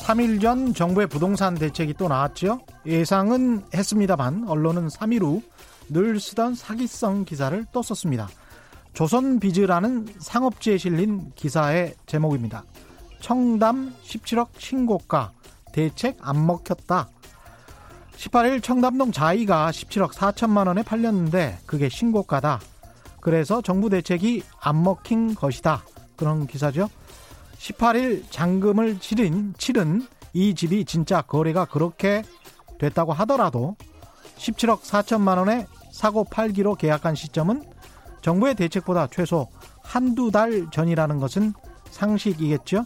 [0.00, 2.60] 삼일 전 정부의 부동산 대책이 또 나왔죠.
[2.84, 5.42] 예상은 했습니다만 언론은 3일 후
[5.90, 8.28] 늘 쓰던 사기성 기사를 또 썼습니다.
[8.92, 12.64] 조선비즈라는 상업지에 실린 기사의 제목입니다.
[13.20, 15.32] 청담 17억 신고가
[15.72, 17.08] 대책 안 먹혔다.
[18.16, 22.60] 18일 청담동 자이가 17억 4천만 원에 팔렸는데 그게 신고가다.
[23.20, 25.82] 그래서 정부 대책이 안 먹힌 것이다.
[26.16, 26.90] 그런 기사죠.
[27.58, 32.22] 18일 잔금을 치른, 치른 이 집이 진짜 거래가 그렇게
[32.78, 33.76] 됐다고 하더라도
[34.36, 37.62] 17억 4천만 원에 사고 팔기로 계약한 시점은
[38.22, 39.48] 정부의 대책보다 최소
[39.82, 41.52] 한두 달 전이라는 것은
[41.90, 42.84] 상식이겠죠.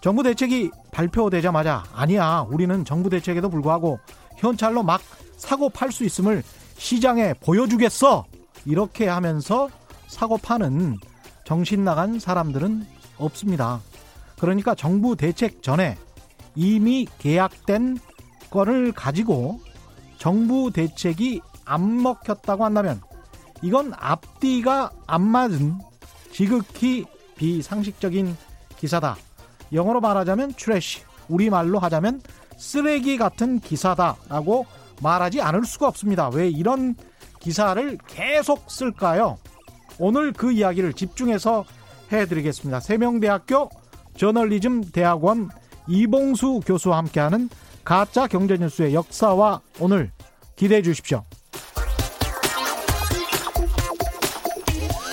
[0.00, 4.00] 정부 대책이 발표되자마자 아니야 우리는 정부 대책에도 불구하고
[4.38, 5.00] 현찰로 막
[5.36, 6.42] 사고 팔 수 있음을
[6.76, 8.24] 시장에 보여주겠어
[8.64, 9.68] 이렇게 하면서
[10.06, 10.96] 사고 파는
[11.44, 12.86] 정신 나간 사람들은
[13.18, 13.80] 없습니다.
[14.38, 15.98] 그러니까 정부 대책 전에
[16.54, 17.98] 이미 계약된
[18.50, 19.60] 거를 가지고
[20.18, 23.00] 정부 대책이 안 먹혔다고 한다면
[23.62, 25.78] 이건 앞뒤가 안 맞은
[26.32, 27.04] 지극히
[27.36, 28.36] 비상식적인
[28.78, 29.16] 기사다.
[29.72, 32.20] 영어로 말하자면 트래쉬, 우리말로 하자면
[32.56, 34.66] 쓰레기 같은 기사다라고
[35.02, 36.28] 말하지 않을 수가 없습니다.
[36.28, 36.94] 왜 이런
[37.40, 39.38] 기사를 계속 쓸까요?
[39.98, 41.64] 오늘 그 이야기를 집중해서
[42.12, 42.80] 해드리겠습니다.
[42.80, 43.70] 세명대학교
[44.16, 45.48] 저널리즘 대학원
[45.86, 47.48] 이봉수 교수와 함께하는
[47.84, 50.10] 가짜 경제뉴스의 역사와 오늘
[50.56, 51.24] 기대해 주십시오.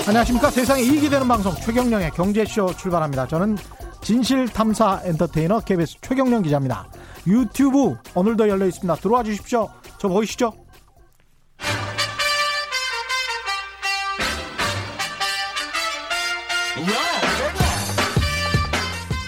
[0.07, 0.49] 안녕하십니까.
[0.49, 3.27] 세상에 이익이 되는 방송 최경령의 경제쇼 출발합니다.
[3.27, 3.57] 저는
[4.01, 6.87] 진실탐사 엔터테이너 KBS 최경령 기자입니다.
[7.27, 8.95] 유튜브 오늘도 열려 있습니다.
[8.95, 9.69] 들어와 주십시오.
[9.97, 10.53] 저 보이시죠?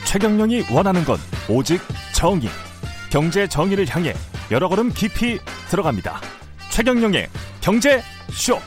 [0.06, 1.80] 최경령이 원하는 건 오직
[2.16, 2.50] 정의.
[3.12, 4.14] 경제 정의를 향해
[4.50, 6.20] 여러 걸음 깊이 들어갑니다.
[6.72, 7.30] 최경령의
[7.62, 8.58] 경제 쇼.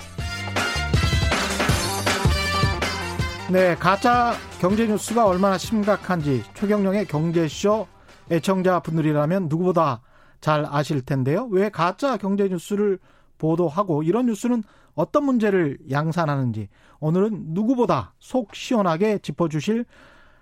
[3.52, 4.32] 네, 가짜
[4.62, 7.86] 경제 뉴스가 얼마나 심각한지 최경령의 경제쇼
[8.30, 10.00] 애청자 분들이라면 누구보다
[10.40, 11.48] 잘 아실 텐데요.
[11.50, 12.98] 왜 가짜 경제 뉴스를
[13.36, 14.62] 보도하고 이런 뉴스는
[14.94, 16.70] 어떤 문제를 양산하는지
[17.00, 19.84] 오늘은 누구보다 속 시원하게 짚어주실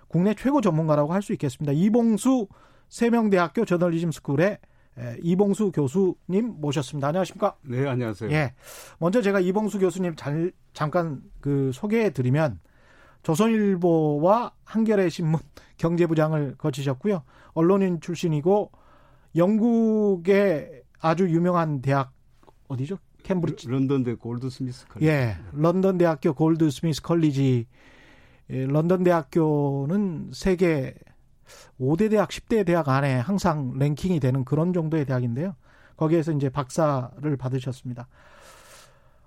[0.07, 1.73] 국내 최고 전문가라고 할 수 있겠습니다.
[1.73, 2.47] 이봉수
[2.87, 4.57] 세명대학교 저널리즘 스쿨의
[5.21, 7.09] 이봉수 교수님 모셨습니다.
[7.09, 7.55] 안녕하십니까?
[7.63, 8.31] 네, 안녕하세요.
[8.31, 8.53] 예.
[8.99, 12.59] 먼저 제가 이봉수 교수님 잘, 잠깐 그 소개해 드리면
[13.23, 15.39] 조선일보와 한겨레 신문
[15.77, 17.23] 경제부장을 거치셨고요.
[17.53, 18.71] 언론인 출신이고
[19.35, 22.11] 영국의 아주 유명한 대학
[22.67, 22.97] 어디죠?
[23.23, 25.07] 캠브리지 런던 대 골드스미스 컬리지.
[25.07, 25.37] 예.
[25.53, 27.67] 런던 대학교 골드스미스 컬리지
[28.51, 30.95] 예, 런던 대학교는 세계
[31.79, 35.55] 5대 대학, 10대 대학 안에 항상 랭킹이 되는 그런 정도의 대학인데요.
[35.97, 38.07] 거기에서 이제 박사를 받으셨습니다.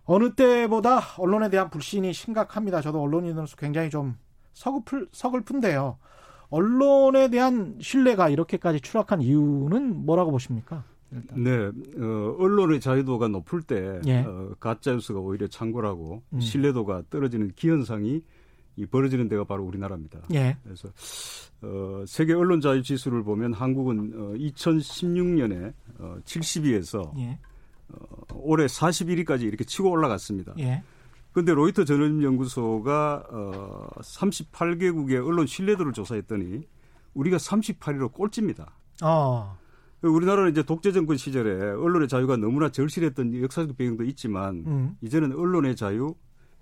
[0.07, 2.81] 어느 때보다 언론에 대한 불신이 심각합니다.
[2.81, 4.17] 저도 언론인으로서 굉장히 좀
[4.53, 5.99] 서글플, 서글픈데요.
[6.51, 10.85] 언론에 대한 신뢰가 이렇게까지 추락한 이유는 뭐라고 보십니까?
[11.11, 11.43] 일단.
[11.43, 11.51] 네,
[12.03, 14.21] 어, 언론의 자유도가 높을 때 예.
[14.21, 16.41] 어, 가짜 뉴스가 오히려 창궐하고 음.
[16.41, 18.23] 신뢰도가 떨어지는 기현상이
[18.77, 20.21] 이 벌어지는 데가 바로 우리나라입니다.
[20.35, 20.57] 예.
[20.65, 20.89] 그래서
[21.63, 27.39] 어, 세계 언론 자유 지수를 보면 한국은 어, 2016년에 어, 70위에서 예.
[27.95, 30.55] 어, 올해 41위까지 이렇게 치고 올라갔습니다.
[30.59, 30.83] 예.
[31.33, 36.67] 근데 로이터 저널리즘 연구소가 어, 38개국의 언론 신뢰도를 조사했더니
[37.15, 38.73] 우리가 38위로 꼴찌입니다.
[39.03, 39.59] 어.
[40.03, 44.97] 우리나라는 이제 독재 정권 시절에 언론의 자유가 너무나 절실했던 역사적 배경도 있지만 음.
[45.01, 46.15] 이제는 언론의 자유,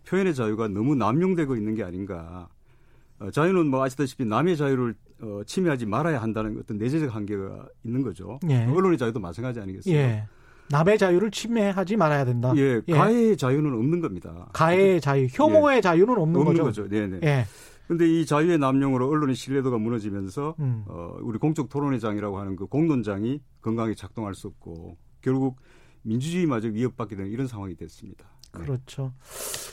[0.07, 2.49] 표현의 자유가 너무 남용되고 있는 게 아닌가.
[3.19, 8.41] 어, 자유는 뭐 아시다시피 남의 자유를 어, 침해하지 말아야 한다는 어떤 내재적 한계가 있는 거죠.
[8.49, 8.65] 예.
[8.65, 10.03] 언론의 자유도 마찬가지 아니겠습니까?
[10.03, 10.27] 예.
[10.71, 12.53] 남의 자유를 침해하지 말아야 된다.
[12.57, 14.49] 예, 가해의 자유는 없는 겁니다.
[14.53, 15.81] 가해의 자유, 혐오의 예.
[15.81, 16.65] 자유는 없는, 없는 거죠.
[16.65, 16.89] 거죠.
[16.89, 17.21] 네 네.
[17.23, 17.47] 예.
[17.89, 20.85] 근데 이 자유의 남용으로 언론의 신뢰도가 무너지면서 음.
[20.87, 25.57] 어, 우리 공적 토론회장이라고 하는 그 공론장이 건강하게 작동할 수 없고 결국
[26.03, 28.27] 민주주의마저 위협받게 되는 이런 상황이 됐습니다.
[28.55, 28.65] 네.
[28.65, 29.13] 그렇죠.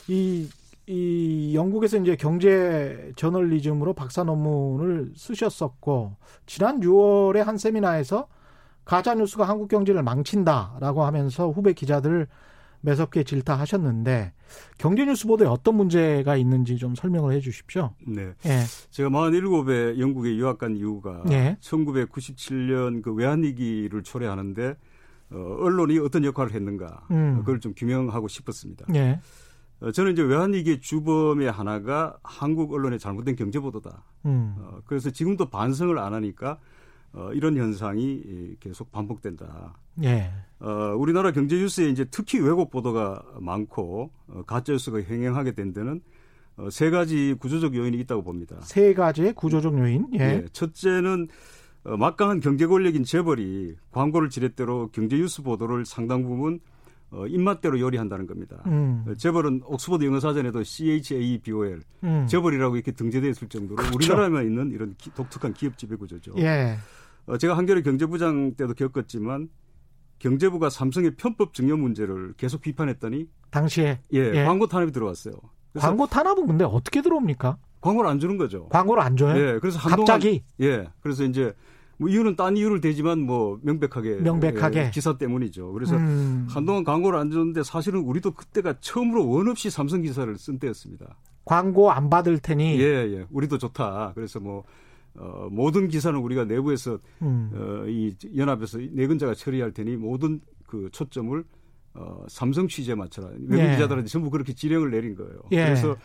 [0.08, 0.48] 이,
[0.86, 6.16] 이 영국에서 이제 경제 저널리즘으로 박사 논문을 쓰셨었고
[6.46, 8.28] 지난 6월에 한 세미나에서
[8.84, 12.26] 가짜 뉴스가 한국 경제를 망친다라고 하면서 후배 기자들을
[12.82, 14.32] 매섭게 질타하셨는데
[14.78, 17.94] 경제 뉴스 보도에 어떤 문제가 있는지 좀 설명을 해 주십시오.
[18.06, 18.32] 네.
[18.46, 18.60] 예.
[18.90, 21.56] 제가 47에 영국에 유학 간 이유가 예.
[21.60, 24.76] 1997년 그 외환 위기를 초래하는데
[25.32, 27.36] 어, 언론이 어떤 역할을 했는가 음.
[27.38, 28.86] 그걸 좀 규명하고 싶었습니다.
[28.94, 29.20] 예.
[29.80, 34.04] 어, 저는 이제 외환 위기의 주범의 하나가 한국 언론의 잘못된 경제 보도다.
[34.24, 34.56] 음.
[34.58, 36.58] 어, 그래서 지금도 반성을 안 하니까
[37.12, 39.74] 어, 이런 현상이 계속 반복된다.
[40.04, 40.30] 예.
[40.60, 46.00] 어, 우리나라 경제 뉴스에 이제 특히 왜곡 보도가 많고 어, 가짜 뉴스가 횡행하게 된 데는
[46.56, 48.56] 어, 세 가지 구조적 요인이 있다고 봅니다.
[48.62, 50.06] 세 가지의 구조적 요인.
[50.14, 50.20] 예.
[50.20, 51.28] 예, 첫째는
[51.84, 56.60] 어, 막강한 경제 권력인 재벌이 광고를 지렛대로 경제 뉴스 보도를 상당 부분
[57.12, 58.62] 어, 입맛대로 요리한다는 겁니다.
[58.66, 59.04] 음.
[59.08, 62.26] 어, 재벌은 옥스퍼드 영어 사전에도 CHABOL 음.
[62.28, 63.94] 재벌이라고 이렇게 등재되어 있을 정도로 그렇죠.
[63.96, 66.34] 우리나라에만 있는 이런 기- 독특한 기업 지배 구조죠.
[66.36, 66.76] 예.
[67.26, 69.48] 어, 제가 한겨레 경제부장 때도 겪었지만
[70.18, 74.44] 경제부가 삼성의 편법 증여 문제를 계속 비판했더니 당시에 예, 예.
[74.44, 75.34] 광고 탄압이 들어왔어요.
[75.78, 77.56] 광고 탄압은 근데 어떻게 들어옵니까?
[77.80, 78.68] 광고를 안 주는 거죠.
[78.68, 79.36] 광고를 안 줘요?
[79.36, 81.54] 예, 그래서 한동안 갑자기 예, 그래서 이제
[81.96, 84.86] 뭐 이유는 딴 이유를 대지만 뭐 명백하게 명백하게.
[84.86, 85.72] 예, 기사 때문이죠.
[85.72, 86.46] 그래서 음.
[86.48, 91.16] 한동안 광고를 안 줬는데 사실은 우리도 그때가 처음으로 원 없이 삼성 기사를 쓴 때였습니다.
[91.44, 94.12] 광고 안 받을 테니 예, 예, 우리도 좋다.
[94.14, 94.64] 그래서 뭐
[95.16, 97.50] 어, 모든 기사는 우리가 내부에서 음.
[97.54, 101.44] 어, 이 연합에서 네 글자가 처리할 테니 모든 그 초점을
[101.94, 103.30] 어, 삼성 취재에 맞춰라.
[103.48, 103.72] 외국 예.
[103.72, 105.40] 기자들한테 전부 그렇게 지령을 내린 거예요.
[105.52, 105.64] 예.
[105.64, 105.96] 그래서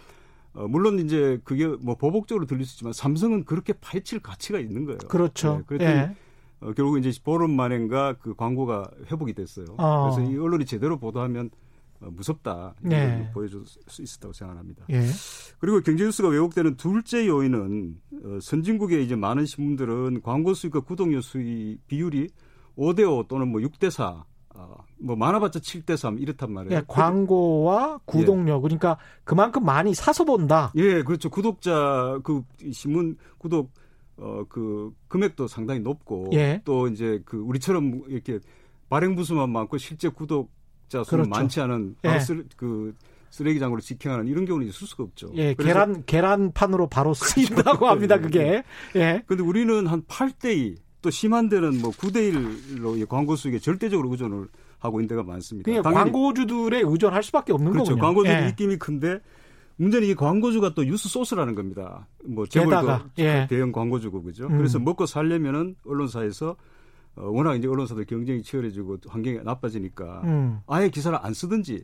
[0.54, 4.98] 어, 물론 이제 그게 뭐 보복적으로 들릴 수 있지만 삼성은 그렇게 파헤칠 가치가 있는 거예요.
[5.08, 5.60] 그렇죠.
[5.60, 6.16] 예, 그랬더니 예.
[6.62, 9.66] 어, 결국 이제 보름 만인가 그 광고가 회복이 됐어요.
[9.78, 10.10] 어.
[10.16, 11.65] 그래서 이 언론이 제대로 보도하면 어,
[12.12, 12.76] 무섭다.
[12.80, 13.32] 이걸 네.
[13.34, 14.86] 보여줄 수 있었다고 생각합니다.
[14.90, 15.04] 예.
[15.60, 21.80] 그리고 경제 뉴스가 왜곡되는 둘째 요인은 어, 선진국의 이제 많은 신문들은 광고 수익과 구독료 수익
[21.88, 22.30] 비율이
[22.78, 24.24] 5대5 또는 뭐 6대4,
[24.56, 26.80] 어, 뭐 많아봤자 7대 3 이렇단 말이에요.
[26.80, 30.72] 예, 광고와 구독료 그러니까 그만큼 많이 사서 본다.
[30.76, 31.30] 예, 그렇죠.
[31.30, 33.72] 구독자 그 신문 구독
[34.18, 36.62] 어 그 금액도 상당히 높고 예.
[36.64, 38.40] 또 이제 그 우리처럼 이렇게
[38.90, 40.52] 발행 부수만 많고 실제 구독
[40.96, 41.40] 자 수는 그렇죠.
[41.40, 42.08] 많지 않은 예.
[42.08, 42.96] 바로 쓰, 그
[43.32, 45.32] 쓰레기장으로 직행하는 이런 경우는 있을 수가 없죠.
[45.36, 48.18] 예, 계란 계란판으로 바로 쓰인다고 합니다.
[48.20, 48.64] 그게.
[48.96, 49.24] 예.
[49.26, 52.34] 근데 우리는 한 8대 2, 또 심한 데는 뭐 9대
[52.80, 54.48] 1로 광고 수익에 절대적으로 의존을
[54.80, 55.70] 하고 있는 데가 많습니다.
[55.70, 57.92] 그게 당연히 광고주들에 의존할 수밖에 없는 그렇죠.
[57.92, 58.02] 거군요.
[58.06, 58.48] 광고주 예.
[58.50, 59.20] 입김이 큰데
[59.78, 62.08] 문제는 이 광고주가 또 뉴스 소스라는 겁니다.
[62.24, 63.48] 뭐 재벌도 예.
[63.50, 64.48] 대형 광고주고 그죠.
[64.48, 64.58] 음.
[64.58, 66.56] 그래서 먹고 살려면은 언론사에서
[67.18, 70.60] 어, 워낙 이제 언론사들 경쟁이 치열해지고 환경이 나빠지니까 음.
[70.68, 71.84] 아예 기사를 안 쓰든지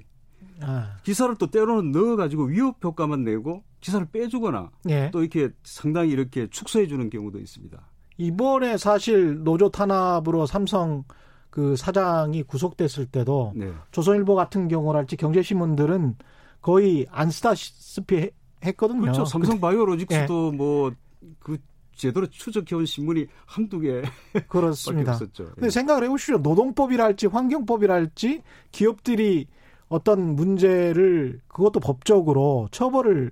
[0.62, 5.10] 아, 기사를 또 때로는 넣어가지고 위협 효과만 내고 기사를 빼주거나 예.
[5.12, 7.80] 또 이렇게 상당히 이렇게 축소해주는 경우도 있습니다.
[8.18, 11.04] 이번에 사실 노조 탄압으로 삼성
[11.50, 13.72] 그 사장이 구속됐을 때도 네.
[13.92, 16.16] 조선일보 같은 경우랄지 경제신문들은
[16.62, 18.32] 거의 안 쓰다시피 해-
[18.64, 19.02] 했거든요.
[19.02, 19.26] 그렇죠.
[19.26, 20.58] 삼성 바이오로직스도 예.
[20.58, 21.58] 뭐그
[21.96, 24.12] 제대로 추적해온 신문이 한두 개밖에
[24.48, 25.14] 그렇습니다.
[25.14, 25.44] 없었죠.
[25.44, 25.50] 예.
[25.56, 26.38] 근데 생각을 해보시죠.
[26.40, 28.42] 노동법이랄지 환경법이랄지
[28.72, 29.48] 기업들이
[29.90, 33.32] 어떤 문제를 그것도 법적으로 처벌을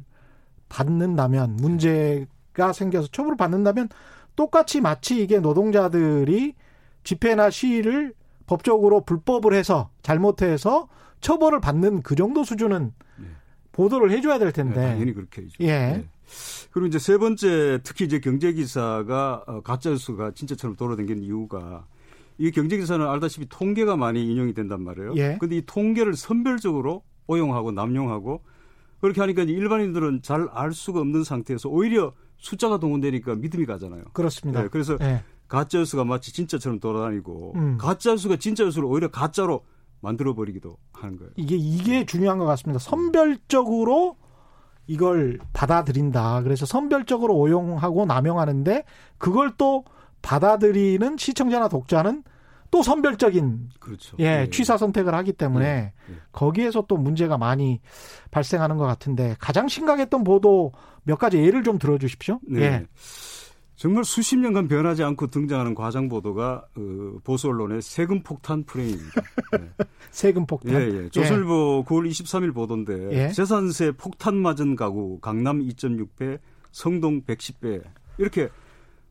[0.67, 3.89] 받는다면 문제가 생겨서 처벌을 받는다면
[4.35, 6.53] 똑같이 마치 이게 노동자들이
[7.03, 8.13] 집회나 시위를
[8.45, 10.87] 법적으로 불법을 해서 잘못해서
[11.21, 13.08] 처벌을 받는 그 정도 수준은 네.
[13.79, 14.75] 보도를 해줘야 될 네, 텐데.
[14.75, 15.53] 당연히 그렇게 해죠.
[15.61, 16.05] 예.
[16.71, 21.85] 그리고 이제 세 번째 특히 이제 경제 기사가 어, 가짜 뉴스가 진짜처럼 돌아다니는 이유가
[22.37, 25.13] 이 경제 기사는 알다시피 통계가 많이 인용이 된단 말이에요.
[25.15, 25.37] 예.
[25.39, 28.41] 근데 이 통계를 선별적으로 오용하고 남용하고
[28.99, 34.03] 그렇게 하니까 일반인들은 잘 알 수가 없는 상태에서 오히려 숫자가 동원되니까 믿음이 가잖아요.
[34.11, 34.61] 그렇습니다.
[34.61, 35.23] 네, 그래서 예.
[35.47, 37.77] 가짜 뉴스가 마치 진짜처럼 돌아다니고 음.
[37.79, 39.63] 가짜 뉴스가 진짜 뉴스를 오히려 가짜로
[40.01, 41.31] 만들어 버리기도 하는 거예요.
[41.35, 42.79] 이게 이게 중요한 것 같습니다.
[42.79, 44.17] 선별적으로
[44.87, 46.41] 이걸 받아들인다.
[46.41, 48.83] 그래서 선별적으로 오용하고 남용하는데
[49.17, 49.83] 그걸 또
[50.21, 52.23] 받아들이는 시청자나 독자는
[52.71, 54.15] 또 선별적인 그렇죠.
[54.19, 54.49] 예, 네.
[54.49, 56.15] 취사 선택을 하기 때문에 네, 네.
[56.31, 57.79] 거기에서 또 문제가 많이
[58.31, 60.71] 발생하는 것 같은데 가장 심각했던 보도
[61.03, 62.39] 몇 가지 예를 좀 들어 주십시오.
[62.47, 62.61] 네.
[62.61, 62.85] 예.
[63.79, 69.21] 정말 수십 년간 변하지 않고 등장하는 과장 보도가 어, 보수 언론의 세금 폭탄 프레임입니다.
[69.57, 69.85] 네.
[70.11, 70.73] 세금 폭탄.
[70.73, 71.09] 예, 예.
[71.09, 73.29] 조선일보 9월 23일 보도인데 예.
[73.31, 76.39] 재산세 폭탄 맞은 가구 강남 2.6배,
[76.73, 77.81] 성동 110배
[78.17, 78.49] 이렇게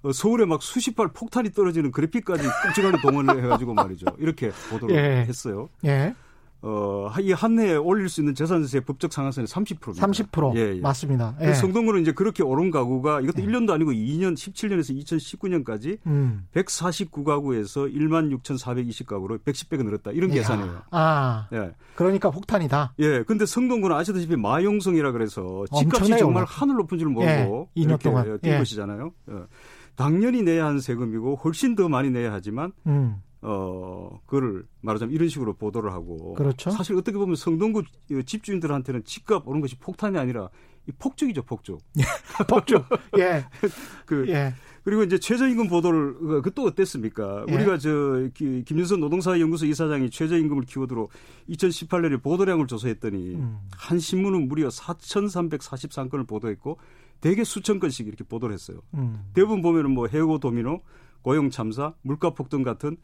[0.02, 4.04] 어, 서울에 막 수십 발 폭탄이 떨어지는 그래픽까지 끔찍하게 동원을 해가지고 말이죠.
[4.18, 5.00] 이렇게 보도를 예.
[5.26, 5.70] 했어요.
[5.86, 6.14] 예.
[6.60, 10.06] 어, 이 한 해에 올릴 수 있는 재산세 법적 상한선이 30%입니다.
[10.06, 10.80] 30% 예, 예.
[10.80, 11.36] 맞습니다.
[11.40, 11.54] 예.
[11.54, 13.46] 성동구는 이제 그렇게 오른 가구가 이것도 예.
[13.46, 16.46] 1년도 아니고 2년 17년에서 2019년까지 음.
[16.54, 20.10] 149가구에서 1만 6,420가구로 110배가 늘었다.
[20.12, 20.82] 이런 계산이에요.
[20.90, 21.46] 아.
[21.52, 21.72] 예.
[21.94, 22.94] 그러니까 폭탄이다.
[22.98, 23.22] 예.
[23.22, 27.82] 근데 성동구는 아시다시피 마용성이라 그래서 집값이 정말 하늘 높은 줄 모르고 예.
[27.82, 28.58] 2년 동안 뛴 예.
[28.58, 29.12] 것이잖아요.
[29.30, 29.34] 예.
[29.96, 33.16] 당연히 내야 하는 세금이고 훨씬 더 많이 내야 하지만 음.
[33.40, 36.34] 어, 그거를 말하자면 이런 식으로 보도를 하고.
[36.34, 36.70] 그렇죠.
[36.70, 37.84] 사실 어떻게 보면 성동구
[38.26, 40.48] 집주인들한테는 집값 오른 것이 폭탄이 아니라
[40.86, 41.80] 이 폭죽이죠, 폭죽.
[42.48, 42.84] 폭죽.
[43.18, 43.44] 예.
[44.06, 44.54] 그, 예.
[44.82, 47.44] 그리고 이제 최저임금 보도를 그, 그또 어땠습니까?
[47.48, 47.54] 예.
[47.54, 48.28] 우리가 저
[48.64, 51.10] 김윤선 노동사연구소 이사장이 최저임금을 키워드로
[51.50, 53.58] 2018년에 보도량을 조사했더니 음.
[53.76, 56.78] 한 신문은 무려 4,343건을 보도했고
[57.20, 58.80] 대개 수천 건씩 이렇게 보도를 했어요.
[58.94, 59.26] 음.
[59.34, 60.80] 대부분 보면은 뭐 해고 도미노,
[61.20, 62.96] 고용 참사, 물가 폭등 같은 어,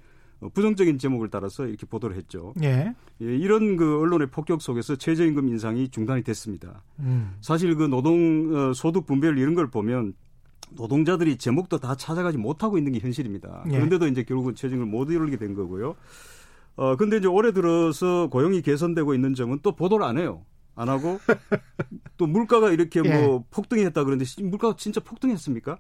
[0.53, 2.55] 부정적인 제목을 따라서 이렇게 보도를 했죠.
[2.63, 2.95] 예.
[3.23, 6.83] 예, 이런 그 언론의 폭격 속에서 최저임금 인상이 중단이 됐습니다.
[6.99, 7.37] 음.
[7.41, 10.15] 사실 그 노동 어, 소득 분배율 이런 걸 보면
[10.73, 13.65] 노동자들이 제목도 다 찾아가지 못하고 있는 게 현실입니다.
[13.67, 13.71] 예.
[13.71, 15.95] 그런데도 이제 결국은 최저임금을 못 이루게 된 거고요.
[16.77, 20.45] 어 근데 이제 올해 들어서 고용이 개선되고 있는 점은 또 보도를 안 해요.
[20.75, 21.21] 안 하고
[22.17, 23.41] 또 물가가 이렇게 뭐 예.
[23.51, 25.79] 폭등했다 그런데 물가가 진짜 폭등했습니까?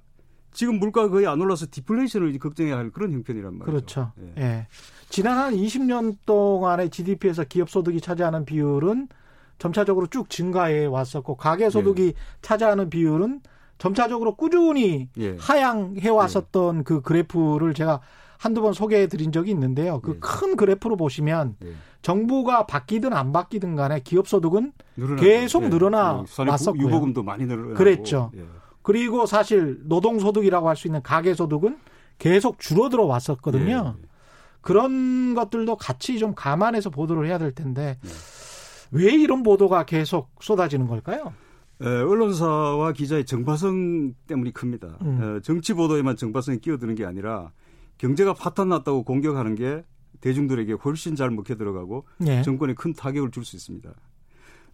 [0.55, 3.65] 지금 물가가 거의 안 올라서 디플레이션을 걱정해야 할 그런 형편이란 말이죠.
[3.65, 4.13] 그렇죠.
[4.39, 4.43] 예.
[4.43, 4.67] 예.
[5.11, 9.09] 지난 한 20년 동안의 GDP에서 기업 소득이 차지하는 비율은
[9.59, 12.13] 점차적으로 쭉 증가해 왔었고 가계 소득이 예.
[12.41, 13.41] 차지하는 비율은
[13.79, 15.37] 점차적으로 꾸준히 예.
[15.39, 16.83] 하향해 왔었던 예.
[16.83, 18.01] 그 그래프를 제가
[18.39, 20.01] 한두 번 소개해 드린 적이 있는데요.
[20.01, 20.55] 그큰 예.
[20.55, 21.73] 그래프로 보시면 예.
[22.03, 24.73] 정부가 바뀌든 안 바뀌든 간에 기업 소득은
[25.19, 26.87] 계속 늘어나 왔었고요.
[26.87, 28.31] 유보금도 많이 늘어나고 그랬죠.
[28.85, 31.79] 그리고 사실 노동소득이라고 할 수 있는 가계소득은
[32.19, 33.97] 계속 줄어들어 왔었거든요.
[34.01, 34.09] 네.
[34.61, 38.11] 그런 것들도 같이 좀 감안해서 보도를 해야 될 텐데 네.
[38.93, 41.33] 왜 이런 보도가 계속 쏟아지는 걸까요?
[41.81, 44.99] 에, 언론사와 기자의 정파성 때문이 큽니다.
[45.03, 45.37] 음.
[45.39, 47.51] 에, 정치 보도에만 정파성이 끼어드는 게 아니라
[47.99, 49.83] 경제가 파탄 났다고 공격하는 게
[50.21, 52.43] 대중들에게 훨씬 잘 먹혀 들어가고 예.
[52.43, 53.91] 정권에 큰 타격을 줄 수 있습니다.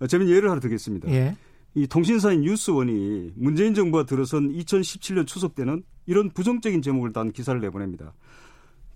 [0.01, 1.09] 어, 재미있는 예를 하나 드겠습니다.
[1.11, 1.37] 예.
[1.75, 8.13] 이 통신사인 뉴스원이 문재인 정부가 들어선 2017년 추석 때는 이런 부정적인 제목을 단 기사를 내보냅니다.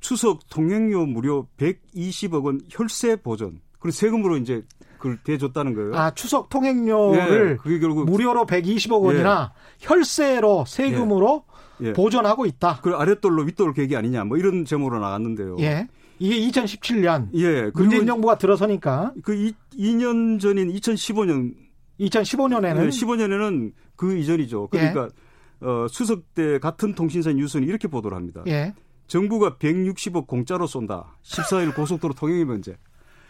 [0.01, 3.61] 추석 통행료 무료 120억 원 혈세 보전.
[3.79, 4.63] 그리고 세금으로 이제
[4.99, 5.95] 그걸 대줬다는 거예요.
[5.95, 9.87] 아, 추석 통행료를 예, 그게 결국 무료로 120억 원이나 예.
[9.87, 11.45] 혈세로 세금으로
[11.83, 11.89] 예.
[11.89, 11.93] 예.
[11.93, 12.81] 보전하고 있다.
[12.83, 15.57] 그 아랫돌로 윗돌 계획이 아니냐 뭐 이런 제목으로 나갔는데요.
[15.61, 15.87] 예.
[16.19, 17.29] 이게 2017년.
[17.35, 17.71] 예.
[17.75, 19.13] 문재인 정부가 들어서니까.
[19.23, 21.64] 그 2, 2년 전인 2015년
[22.01, 24.69] 2015년에는 15년에는 그 이전이죠.
[24.69, 25.09] 그러니까
[25.63, 25.67] 예.
[25.67, 28.43] 어, 수석 때 같은 통신사 뉴스는 이렇게 보도를 합니다.
[28.47, 28.75] 예.
[29.07, 31.17] 정부가 160억 공짜로 쏜다.
[31.23, 32.77] 14일 고속도로 통행이 문제.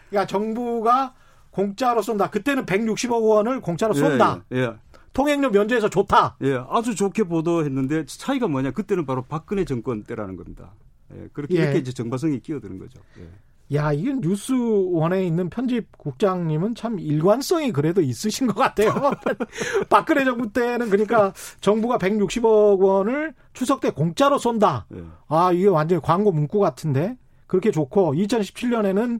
[0.09, 1.13] 그러니까 정부가
[1.51, 2.29] 공짜로 쏜다.
[2.29, 4.43] 그때는 160억 원을 공짜로 예, 쏜다.
[4.53, 4.73] 예, 예.
[5.13, 6.37] 통행료 면제해서 좋다.
[6.43, 8.71] 예, 아주 좋게 보도했는데 차이가 뭐냐?
[8.71, 10.73] 그때는 바로 박근혜 정권 때라는 겁니다.
[11.13, 11.63] 예, 그렇게 예.
[11.63, 12.99] 이렇게 이제 정파성이 끼어드는 거죠.
[13.19, 13.29] 예.
[13.73, 18.93] 야, 이게 뉴스원에 있는 편집국장님은 참 일관성이 그래도 있으신 것 같아요.
[19.89, 24.85] 박근혜 정부 때는 그러니까 정부가 160억 원을 추석 때 공짜로 쏜다.
[24.89, 25.03] 네.
[25.27, 27.17] 아, 이게 완전히 광고 문구 같은데.
[27.47, 29.19] 그렇게 좋고, 2017년에는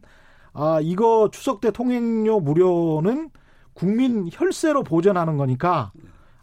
[0.54, 3.30] 아, 이거 추석 때 통행료 무료는
[3.74, 5.92] 국민 혈세로 보전하는 거니까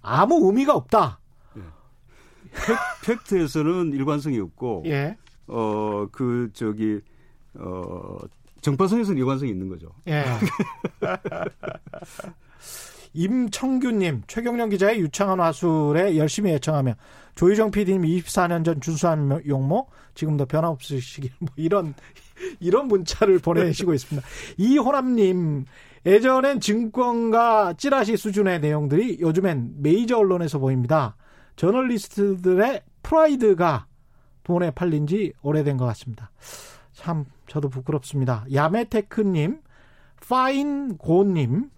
[0.00, 1.20] 아무 의미가 없다.
[1.54, 1.62] 네.
[3.06, 5.16] 팩트에서는 일관성이 없고, 예.
[5.46, 7.00] 어, 그, 저기,
[7.54, 8.18] 어,
[8.60, 9.88] 정파성에서는 일관성이 있는 거죠.
[10.06, 10.24] 예.
[13.14, 16.94] 임청규님, 최경련 기자의 유창한 화술에 열심히 애청하며
[17.34, 21.94] 조희정 PD님 24년 전 준수한 용모 지금도 변함없으시길 뭐 이런
[22.60, 24.26] 이런 문자를 보내시고 있습니다.
[24.56, 25.66] 이호남님
[26.04, 31.16] 예전엔 증권가 찌라시 수준의 내용들이 요즘엔 메이저 언론에서 보입니다.
[31.56, 33.86] 저널리스트들의 프라이드가
[34.42, 36.30] 돈에 팔린 지 오래된 것 같습니다.
[36.92, 38.46] 참 저도 부끄럽습니다.
[38.50, 39.60] 야메테크님,
[40.26, 41.68] 파인고님,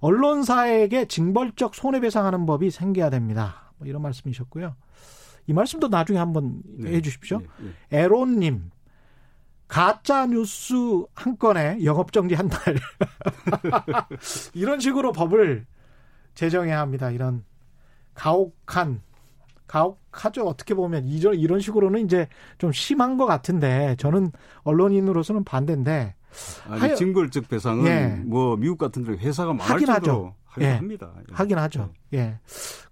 [0.00, 3.74] 언론사에게 징벌적 손해배상하는 법이 생겨야 됩니다.
[3.76, 4.74] 뭐 이런 말씀이셨고요.
[5.48, 6.94] 이 말씀도 나중에 한번 네.
[6.94, 7.40] 해주십시오.
[7.40, 7.46] 네.
[7.90, 7.98] 네.
[7.98, 8.70] 에론님,
[9.68, 10.72] 가짜 뉴스
[11.14, 12.76] 한 건에 영업정지 한 달.
[14.54, 15.66] 이런 식으로 법을
[16.34, 17.10] 제정해야 합니다.
[17.10, 17.44] 이런
[18.14, 19.02] 가혹한
[19.72, 20.46] 가혹하죠.
[20.46, 24.30] 어떻게 보면 이런 이런 식으로는 이제 좀 심한 것 같은데 저는
[24.64, 26.14] 언론인으로서는 반대인데
[26.68, 28.22] 아니, 징벌적 배상은 예.
[28.26, 30.34] 뭐 미국 같은 데 회사가 망할 하긴 하죠.
[30.44, 30.72] 하긴 예.
[30.74, 31.12] 합니다.
[31.16, 31.34] 예.
[31.34, 31.90] 하긴 하죠.
[32.12, 32.18] 예.
[32.18, 32.38] 예.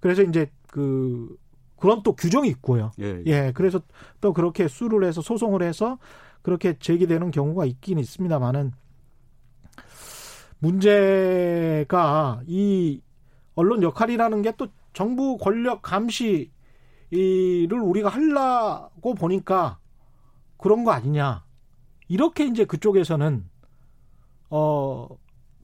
[0.01, 1.37] 그래서 이제 그
[1.77, 2.93] 그런 또 규정이 있고요.
[2.99, 3.31] 예, 예.
[3.31, 3.53] 예.
[3.55, 3.81] 그래서
[4.23, 5.99] 또 그렇게 수를 해서 소송을 해서
[6.41, 8.73] 그렇게 제기되는 경우가 있긴 있습니다만은
[10.61, 13.03] 문제가 이
[13.55, 16.51] 언론 역할이라는 게 또 정부 권력 감시
[17.13, 19.79] 를 우리가 하려고 보니까
[20.57, 21.45] 그런 거 아니냐.
[22.09, 23.45] 이렇게 이제 그쪽에서는
[24.51, 25.09] 어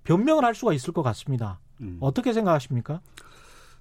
[0.04, 1.60] 변명을 할 수가 있을 것 같습니다.
[1.80, 1.98] 음.
[2.00, 3.00] 어떻게 생각하십니까?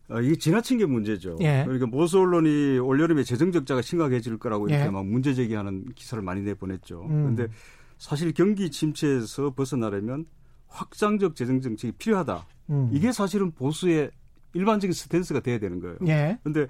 [0.10, 1.38] 아, 이게 지나친 게 문제죠.
[1.42, 1.64] 예.
[1.64, 4.90] 그러니까 보수 언론이 올여름에 재정 적자가 심각해질 거라고 이렇게 예.
[4.90, 7.06] 막 문제 제기하는 기사를 많이 내보냈죠.
[7.08, 7.50] 그런데 음.
[7.98, 10.26] 사실 경기 침체에서 벗어나려면
[10.68, 12.46] 확장적 재정 정책이 필요하다.
[12.70, 12.90] 음.
[12.92, 14.12] 이게 사실은 보수의
[14.54, 15.98] 일반적인 스탠스가 돼야 되는 거예요.
[16.44, 16.68] 그런데 예.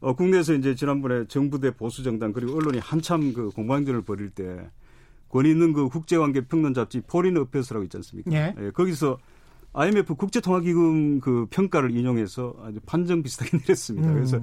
[0.00, 4.70] 어, 국내에서 이제 지난번에 정부 대 보수 정당 그리고 언론이 한참 그 공방전을 벌일 때
[5.28, 8.30] 권위 있는 그 국제관계 평론 잡지 Foreign Affairs라고 있지 않습니까?
[8.32, 8.54] 예.
[8.58, 9.18] 예, 거기서
[9.74, 14.08] IMF 국제통화기금 그 평가를 인용해서 아주 판정 비슷하게 내렸습니다.
[14.08, 14.14] 음.
[14.14, 14.40] 그래서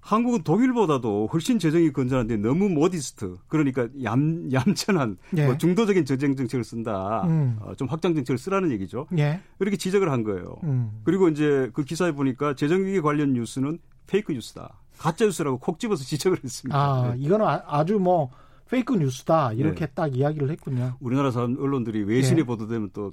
[0.00, 5.46] 한국은 독일보다도 훨씬 재정이 건전한데 너무 modest 그러니까 얌 얌전한 예.
[5.46, 7.24] 뭐 중도적인 재정 정책을 쓴다.
[7.26, 7.56] 음.
[7.60, 9.06] 어, 좀 확장 정책을 쓰라는 얘기죠.
[9.18, 9.40] 예.
[9.58, 10.56] 이렇게 지적을 한 거예요.
[10.64, 11.00] 음.
[11.04, 14.79] 그리고 이제 그 기사에 보니까 재정 위기 관련 뉴스는 페이크 뉴스다.
[15.00, 16.78] 가짜 뉴스라고 콕 집어서 지적을 했습니다.
[16.78, 17.22] 아, 네.
[17.24, 18.30] 이거는 아, 아주 뭐
[18.68, 19.92] 페이크 뉴스다 이렇게 네.
[19.94, 20.94] 딱 이야기를 했군요.
[21.00, 22.44] 우리나라 사람 언론들이 외신에 예.
[22.44, 23.12] 보도되면 또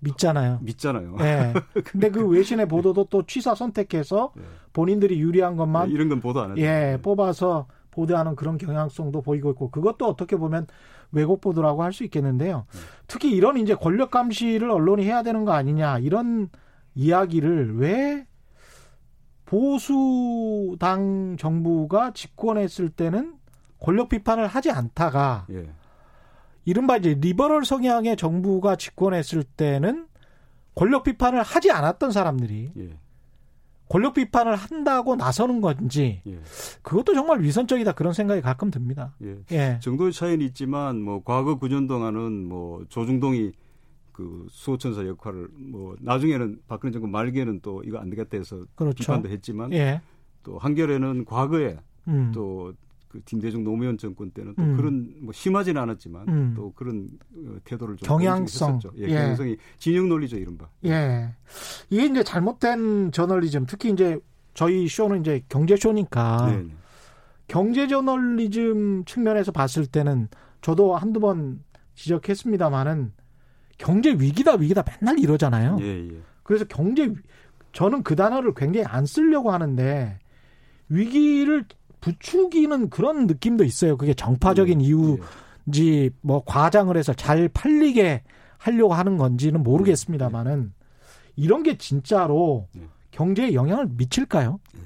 [0.00, 0.58] 믿잖아요.
[0.62, 1.16] 믿잖아요.
[1.16, 1.54] 네.
[1.84, 4.42] 근데 그 외신의 보도도 또 취사 선택해서 네.
[4.72, 6.60] 본인들이 유리한 것만 네, 이런 건 보도 안 하죠.
[6.60, 10.66] 예, 뽑아서 보도하는 그런 경향성도 보이고 있고 그것도 어떻게 보면
[11.12, 12.66] 왜곡 보도라고 할 수 있겠는데요.
[12.72, 12.78] 네.
[13.06, 16.48] 특히 이런 이제 권력 감시를 언론이 해야 되는 거 아니냐 이런
[16.94, 18.26] 이야기를 왜
[19.50, 23.34] 보수당 정부가 집권했을 때는
[23.80, 25.68] 권력 비판을 하지 않다가 예.
[26.64, 30.06] 이른바 이제 리버럴 성향의 정부가 집권했을 때는
[30.76, 32.98] 권력 비판을 하지 않았던 사람들이 예.
[33.88, 36.38] 권력 비판을 한다고 나서는 건지 예.
[36.82, 39.16] 그것도 정말 위선적이다 그런 생각이 가끔 듭니다.
[39.24, 39.38] 예.
[39.50, 39.78] 예.
[39.82, 43.50] 정도의 차이는 있지만 뭐 과거 9년 동안은 뭐 조중동이
[44.12, 48.96] 그 수호천사 역할을 뭐 나중에는 박근혜 정부 말기에는 또 이거 안 되겠다 해서 그렇죠.
[48.96, 50.00] 비판도 했지만 예.
[50.42, 51.76] 또 한결에는 과거에
[52.08, 52.32] 음.
[52.32, 54.76] 또그 김대중 노무현 정권 때는 또 음.
[54.76, 56.52] 그런 뭐 심하지는 않았지만 음.
[56.56, 58.80] 또 그런 어, 태도를 좀 경향성.
[58.96, 59.08] 예, 예.
[59.08, 60.68] 경향성이 진영 논리죠 이른바.
[60.84, 61.34] 예.
[61.90, 64.18] 이게 이제 잘못된 저널리즘 특히 이제
[64.54, 66.74] 저희 쇼는 이제 경제 쇼니까 네네.
[67.46, 70.28] 경제 저널리즘 측면에서 봤을 때는
[70.60, 71.62] 저도 한두 번
[71.94, 73.12] 지적했습니다마는
[73.80, 75.78] 경제 위기다 위기다 맨날 이러잖아요.
[75.80, 76.20] 예, 예.
[76.42, 77.12] 그래서 경제
[77.72, 80.18] 저는 그 단어를 굉장히 안 쓰려고 하는데
[80.88, 81.64] 위기를
[82.00, 83.96] 부추기는 그런 느낌도 있어요.
[83.96, 84.84] 그게 정파적인 네.
[84.84, 88.22] 이유인지 뭐 과장을 해서 잘 팔리게
[88.58, 90.72] 하려고 하는 건지는 모르겠습니다만은
[91.36, 92.82] 이런 게 진짜로 네.
[93.12, 94.60] 경제에 영향을 미칠까요?
[94.74, 94.80] 네.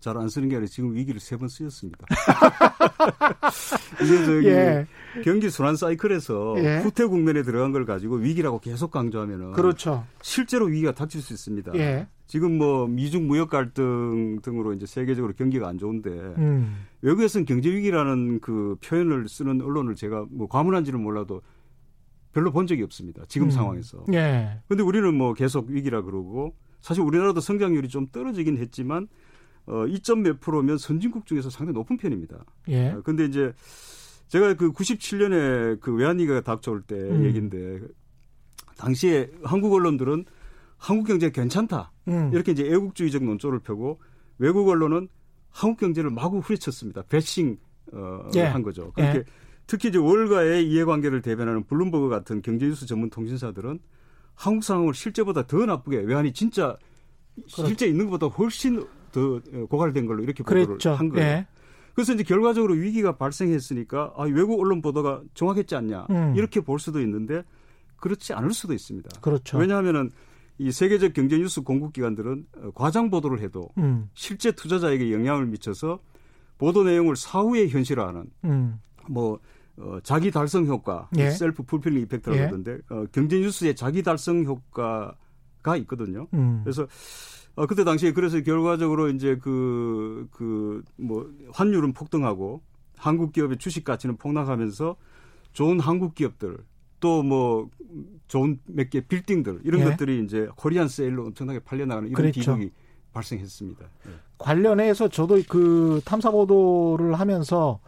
[0.00, 2.04] 잘안 쓰는 게 아니라 지금 위기를 세 번 쓰였습니다.
[4.02, 4.86] 이게 저기 예.
[5.22, 6.78] 경기 순환 사이클에서 예.
[6.78, 10.04] 후퇴 국면에 들어간 걸 가지고 위기라고 계속 강조하면은 그렇죠.
[10.22, 11.72] 실제로 위기가 닥칠 수 있습니다.
[11.76, 12.06] 예.
[12.26, 16.86] 지금 뭐 미중 무역 갈등 등으로 이제 세계적으로 경기가 안 좋은데 음.
[17.02, 21.42] 외국에서는 경제 위기라는 그 표현을 쓰는 언론을 제가 뭐 과문한지는 몰라도
[22.32, 23.22] 별로 본 적이 없습니다.
[23.28, 23.50] 지금 음.
[23.50, 24.04] 상황에서.
[24.12, 24.58] 예.
[24.68, 29.08] 근데 우리는 뭐 계속 위기라 그러고 사실 우리나라도 성장률이 좀 떨어지긴 했지만
[29.66, 32.44] 어 2점 몇 프로면 선진국 중에서 상당히 높은 편입니다.
[32.68, 32.90] 예.
[32.90, 33.52] 어, 근데 이제
[34.28, 37.24] 제가 그 97년에 그 외환위기가 닥쳐올 때 음.
[37.24, 37.80] 얘기인데
[38.76, 40.24] 당시에 한국 언론들은
[40.76, 41.92] 한국 경제 괜찮다.
[42.08, 42.30] 음.
[42.32, 44.00] 이렇게 이제 애국주의적 논조를 펴고
[44.38, 45.08] 외국 언론은
[45.50, 47.02] 한국 경제를 마구 후려쳤습니다.
[47.02, 47.58] 배싱
[47.92, 48.42] 어, 예.
[48.42, 48.92] 한 거죠.
[48.92, 49.24] 그렇게 예.
[49.66, 53.78] 특히 이제 월가의 이해관계를 대변하는 블룸버그 같은 경제뉴스 전문 통신사들은
[54.34, 56.76] 한국 상황을 실제보다 더 나쁘게 외환이 진짜
[57.36, 57.66] 그렇죠.
[57.66, 60.90] 실제 있는 것보다 훨씬 더 고갈된 걸로 이렇게 보도를 그랬죠.
[60.92, 61.26] 한 거예요.
[61.26, 61.46] 예.
[61.94, 66.34] 그래서 이제 결과적으로 위기가 발생했으니까 아, 외국 언론 보도가 정확했지 않냐 음.
[66.36, 67.44] 이렇게 볼 수도 있는데
[67.96, 69.20] 그렇지 않을 수도 있습니다.
[69.20, 69.58] 그렇죠.
[69.58, 70.10] 왜냐하면은
[70.58, 74.10] 이 세계적 경제 뉴스 공급 기관들은 어, 과장 보도를 해도 음.
[74.14, 76.00] 실제 투자자에게 영향을 미쳐서
[76.58, 78.80] 보도 내용을 사후에 현실화하는 음.
[79.08, 79.38] 뭐
[79.76, 81.30] 어, 자기 달성 효과, 예.
[81.30, 82.44] self-fulfilling effect라고 예.
[82.44, 86.26] 하던데 어, 경제 뉴스에 자기 달성 효과가 있거든요.
[86.34, 86.60] 음.
[86.62, 86.86] 그래서
[87.56, 92.62] 어, 그때 당시에 그래서 결과적으로 이제 그, 그, 뭐, 환율은 폭등하고
[92.96, 94.96] 한국 기업의 주식 가치는 폭락하면서
[95.52, 96.58] 좋은 한국 기업들
[97.00, 97.68] 또 뭐
[98.28, 99.84] 좋은 몇 개 빌딩들 이런 예.
[99.84, 102.40] 것들이 이제 코리안 세일로 엄청나게 팔려나가는 이런 그렇죠.
[102.40, 102.72] 기록이
[103.12, 103.84] 발생했습니다.
[104.06, 104.12] 네.
[104.38, 107.78] 관련해서 저도 그 탐사 보도를 하면서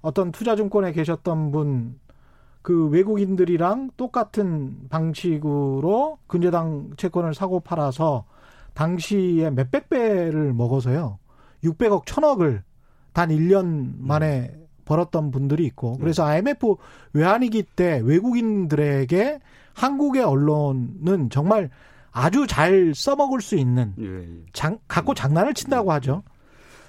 [0.00, 1.98] 어떤 투자증권에 계셨던 분,
[2.62, 8.24] 그 외국인들이랑 똑같은 방식으로 근저당 채권을 사고 팔아서
[8.80, 11.18] 당시에 몇백 배를 먹어서요.
[11.64, 12.62] 600억, 1000억을
[13.12, 15.98] 단 1년 만에 벌었던 분들이 있고 네.
[16.00, 16.76] 그래서 IMF
[17.12, 19.40] 외환위기 때 외국인들에게
[19.74, 21.68] 한국의 언론은 정말
[22.10, 24.26] 아주 잘 써먹을 수 있는 예, 예.
[24.52, 26.22] 장, 갖고 장난을 친다고 하죠.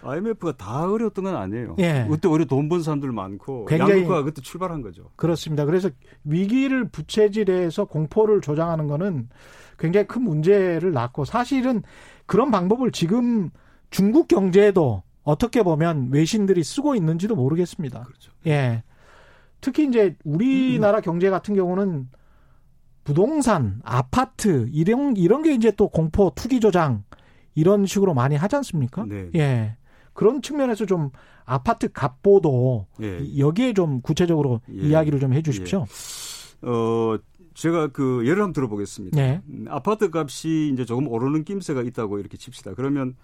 [0.03, 1.75] IMF가 다 어려웠던 건 아니에요.
[1.79, 2.05] 예.
[2.09, 5.09] 그때 오히려 돈 번 사람들 많고 굉장히- 양극화가 그때 출발한 거죠.
[5.15, 5.65] 그렇습니다.
[5.65, 5.89] 그래서
[6.23, 9.29] 위기를 부채질해서 공포를 조장하는 거는
[9.77, 11.81] 굉장히 큰 문제를 낳고 사실은
[12.25, 13.49] 그런 방법을 지금
[13.89, 18.03] 중국 경제에도 어떻게 보면 외신들이 쓰고 있는지도 모르겠습니다.
[18.03, 18.31] 그렇죠.
[18.47, 18.83] 예.
[19.59, 22.09] 특히 이제 우리나라 경제 같은 경우는
[23.03, 27.03] 부동산, 아파트 이런 이런 게 이제 또 공포 투기 조장
[27.55, 29.05] 이런 식으로 많이 하지 않습니까?
[29.07, 29.29] 네.
[29.35, 29.75] 예.
[30.13, 31.09] 그런 측면에서 좀
[31.45, 33.37] 아파트 갑보도 예.
[33.37, 34.87] 여기에 좀 구체적으로 예.
[34.87, 35.85] 이야기를 좀 해주십시오.
[36.61, 37.17] 어,
[37.53, 39.15] 제가 그 예를 한번 들어보겠습니다.
[39.15, 39.41] 네.
[39.49, 42.73] 음, 아파트 값이 이제 조금 오르는 낌새가 있다고 이렇게 칩시다.
[42.75, 43.15] 그러면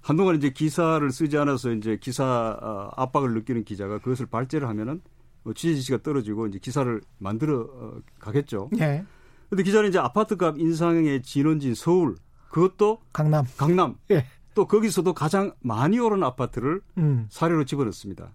[0.00, 5.00] 한동안 이제 기사를 쓰지 않아서 이제 기사 어, 압박을 느끼는 기자가 그것을 발제를 하면은
[5.44, 8.70] 어, 취재 지시가 떨어지고 이제 기사를 만들어 어, 가겠죠.
[8.78, 9.04] 예.
[9.48, 12.16] 근데 기자는 이제 아파트 값 인상의 진원지인 서울
[12.48, 13.44] 그것도 강남.
[13.56, 14.24] 강남 예.
[14.54, 17.26] 또 거기서도 가장 많이 오른 아파트를 음.
[17.30, 18.30] 사례로 집어넣습니다.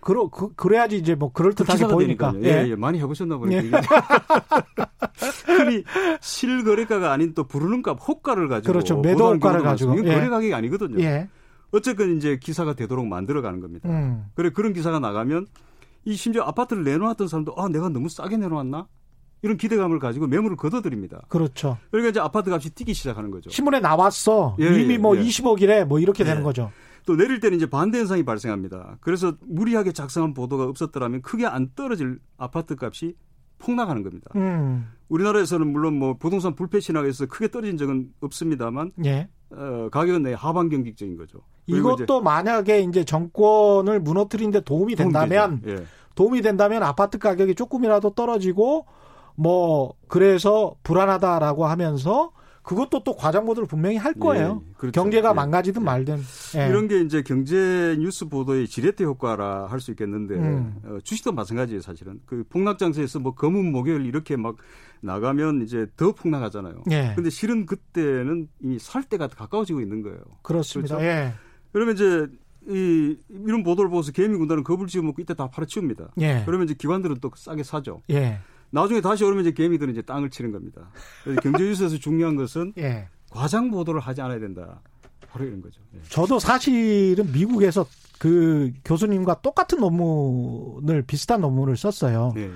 [0.00, 2.32] 그러, 그, 그래야지 이제 뭐 그럴 듯하게 기사가 보이니까.
[2.32, 2.52] 되니까요.
[2.66, 3.60] 예, 예, 많이 해보셨나 보네요.
[3.64, 3.70] 예.
[5.46, 5.82] 흔히
[6.20, 9.00] 실거래가가 아닌 또 부르는 값, 호가를 가지고 그렇죠.
[9.00, 9.94] 매도 호가를 가지고.
[9.94, 10.14] 이건 예.
[10.14, 11.00] 거래 가격이 아니거든요.
[11.02, 11.28] 예.
[11.72, 13.88] 어쨌든 이제 기사가 되도록 만들어가는 겁니다.
[13.88, 14.26] 음.
[14.34, 15.46] 그래 그런 기사가 나가면
[16.04, 18.86] 이 심지어 아파트를 내놓았던 사람도 아 내가 너무 싸게 내놓았나
[19.46, 21.22] 이런 기대감을 가지고 매물을 걷어들입니다.
[21.28, 21.78] 그렇죠.
[21.90, 23.48] 그러니까 이제 아파트 값이 뛰기 시작하는 거죠.
[23.48, 24.56] 신문에 나왔어.
[24.60, 25.22] 예, 이미 예, 뭐 예.
[25.22, 25.84] 20억이래.
[25.84, 26.28] 뭐 이렇게 예.
[26.28, 26.72] 되는 거죠.
[27.06, 28.98] 또 내릴 때는 이제 반대 현상이 발생합니다.
[29.00, 33.14] 그래서 무리하게 작성한 보도가 없었더라면 크게 안 떨어질 아파트 값이
[33.58, 34.30] 폭락하는 겁니다.
[34.34, 34.90] 음.
[35.08, 39.28] 우리나라에서는 물론 뭐 부동산 불패 신화에서 크게 떨어진 적은 없습니다만 예.
[39.50, 41.38] 어, 가격은 내 하반 경직적인 거죠.
[41.66, 45.82] 그리고 이제 이것도 만약에 이제 정권을 무너뜨리는데 도움이 도움이 된다면 되죠.
[45.82, 45.86] 예.
[46.16, 48.86] 도움이 된다면 아파트 가격이 조금이라도 떨어지고
[49.36, 54.60] 뭐 그래서 불안하다라고 하면서 그것도 또 과장 보도를 분명히 할 거예요.
[54.66, 55.00] 예, 그렇죠.
[55.00, 55.34] 경제가 예.
[55.34, 55.84] 망가지든 예.
[55.84, 56.18] 말든.
[56.56, 56.68] 예.
[56.68, 60.74] 이런 게 이제 경제 뉴스 보도의 지렛대 효과라 할 수 있겠는데 음.
[60.84, 64.56] 어, 주식도 마찬가지예요 사실은 그 폭락 장세에서 뭐 검은 목요일 이렇게 막
[65.00, 66.82] 나가면 이제 더 폭락하잖아요.
[66.90, 67.12] 예.
[67.14, 70.18] 근데 실은 그때는 이미 살 때가 가까워지고 있는 거예요.
[70.42, 70.96] 그렇습니다.
[70.96, 71.08] 그렇죠?
[71.08, 71.34] 예.
[71.72, 72.26] 그러면 이제
[72.68, 76.08] 이 이런 보도를 보고서 개미 군단은 겁을 집어먹고 이때 다 팔아치웁니다.
[76.20, 76.42] 예.
[76.44, 78.02] 그러면 이제 기관들은 또 싸게 사죠.
[78.76, 78.80] 예.
[78.80, 80.90] 나중에 다시 오르면 이제 개미들은 이제 땅을 치는 겁니다.
[81.24, 83.08] 그래서 경제 뉴스에서 중요한 것은 예.
[83.30, 84.80] 과장 보도를 하지 않아야 된다.
[85.28, 85.80] 바로 이런 거죠.
[85.94, 86.00] 예.
[86.08, 87.86] 저도 사실은 미국에서
[88.18, 92.32] 그 교수님과 똑같은 논문을 비슷한 논문을 썼어요.
[92.34, 92.50] 네.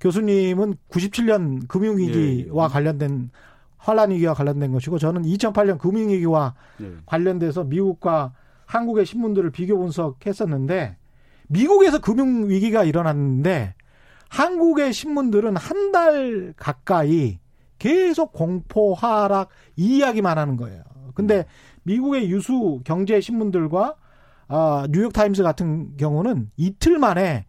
[0.00, 2.72] 교수님은 97년 금융위기와 예, 예.
[2.72, 3.30] 관련된
[3.78, 6.92] 환란위기와 관련된 것이고 저는 2008년 금융위기와 네.
[7.06, 8.32] 관련돼서 미국과
[8.66, 10.96] 한국의 신문들을 비교 분석했었는데
[11.48, 13.74] 미국에서 금융위기가 일어났는데
[14.34, 17.38] 한국의 신문들은 한 달 가까이
[17.78, 20.82] 계속 공포 하락 이 이야기만 하는 거예요.
[21.14, 21.46] 근데
[21.84, 23.94] 미국의 유수 경제 신문들과
[24.48, 27.46] 아, 뉴욕 타임스 같은 경우는 이틀 만에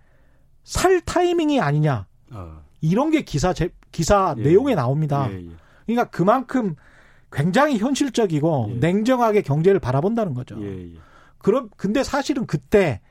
[0.64, 4.44] 살 타이밍이 아니냐 아, 이런 게 기사 제, 기사 예.
[4.44, 5.28] 내용에 나옵니다.
[5.32, 5.50] 예, 예.
[5.88, 6.76] 그러니까 그만큼
[7.32, 8.76] 굉장히 현실적이고 예.
[8.76, 10.56] 냉정하게 경제를 바라본다는 거죠.
[10.62, 10.98] 예, 예.
[11.40, 13.02] 그럼 근데 사실은 그때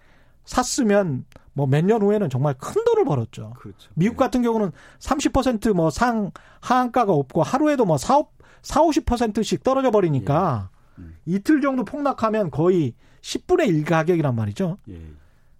[0.44, 3.54] 샀으면 뭐 몇 년 후에는 정말 큰 돈을 벌었죠.
[3.58, 3.90] 그렇죠.
[3.94, 8.22] 미국 같은 경우는 30%뭐 상 하한가가 없고 하루에도 뭐 4,
[8.62, 11.02] 4 50%씩 떨어져 버리니까 예.
[11.02, 11.16] 음.
[11.26, 14.78] 이틀 정도 폭락하면 거의 10분의 1 가격이란 말이죠.
[14.88, 15.00] 예, 예.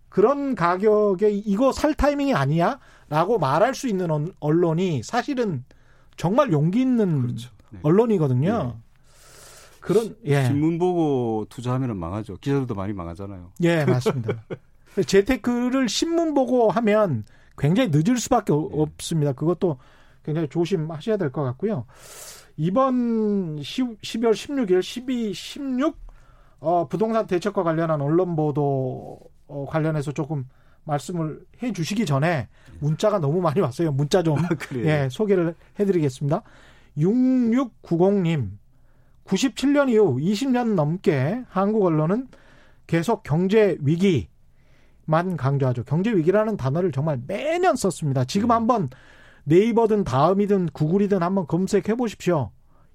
[0.09, 2.79] 그런 가격에 이거 살 타이밍이 아니야?
[3.09, 5.65] 라고 말할 수 있는 언- 언론이 사실은
[6.17, 7.51] 정말 용기 있는 그렇죠.
[7.71, 7.81] 네.
[7.83, 8.79] 언론이거든요.
[9.81, 10.45] 그런 예.
[10.47, 12.37] 신문 보고 투자하면 망하죠.
[12.37, 13.53] 기자들도 많이 망하잖아요.
[13.63, 14.45] 예, 맞습니다.
[15.03, 17.25] 재테크를 신문 보고 하면
[17.59, 18.81] 굉장히 늦을 수밖에 어- 예.
[18.81, 19.33] 없습니다.
[19.33, 19.79] 그것도
[20.25, 21.87] 굉장히 조심하셔야 될 것 같고요.
[22.57, 25.97] 이번 10, 12월 16일 12, 16
[26.61, 30.49] 어, 부동산 대책과 관련한 언론 보도 어, 관련해서 조금
[30.85, 32.49] 말씀을 해 주시기 전에
[32.81, 33.93] 문자가 너무 많이 왔어요.
[33.93, 34.87] 문자 좀 그래요.
[34.87, 36.43] 예, 소개를 해 드리겠습니다.
[36.97, 38.51] 6690님,
[39.27, 42.29] 97년 이후 20년 넘게 한국 언론은
[42.87, 44.29] 계속 경제 위기
[45.07, 45.85] 만 강조하죠.
[45.85, 48.25] 경제 위기라는 단어를 정말 매년 썼습니다.
[48.25, 48.55] 지금 네.
[48.55, 48.91] 한번
[49.45, 52.51] 네이버든 다음이든 구글이든 한번 검색해 보십시오.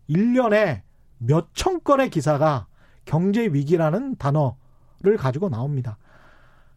[0.10, 0.82] 1년에
[1.20, 2.68] 몇 천 건의 기사가
[3.06, 5.98] 경제 위기라는 단어를 가지고 나옵니다.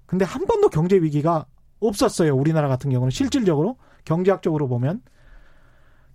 [0.06, 1.46] 근데 한 번도 경제 위기가
[1.80, 2.36] 없었어요.
[2.36, 5.00] 우리나라 같은 경우는 실질적으로 경제학적으로 보면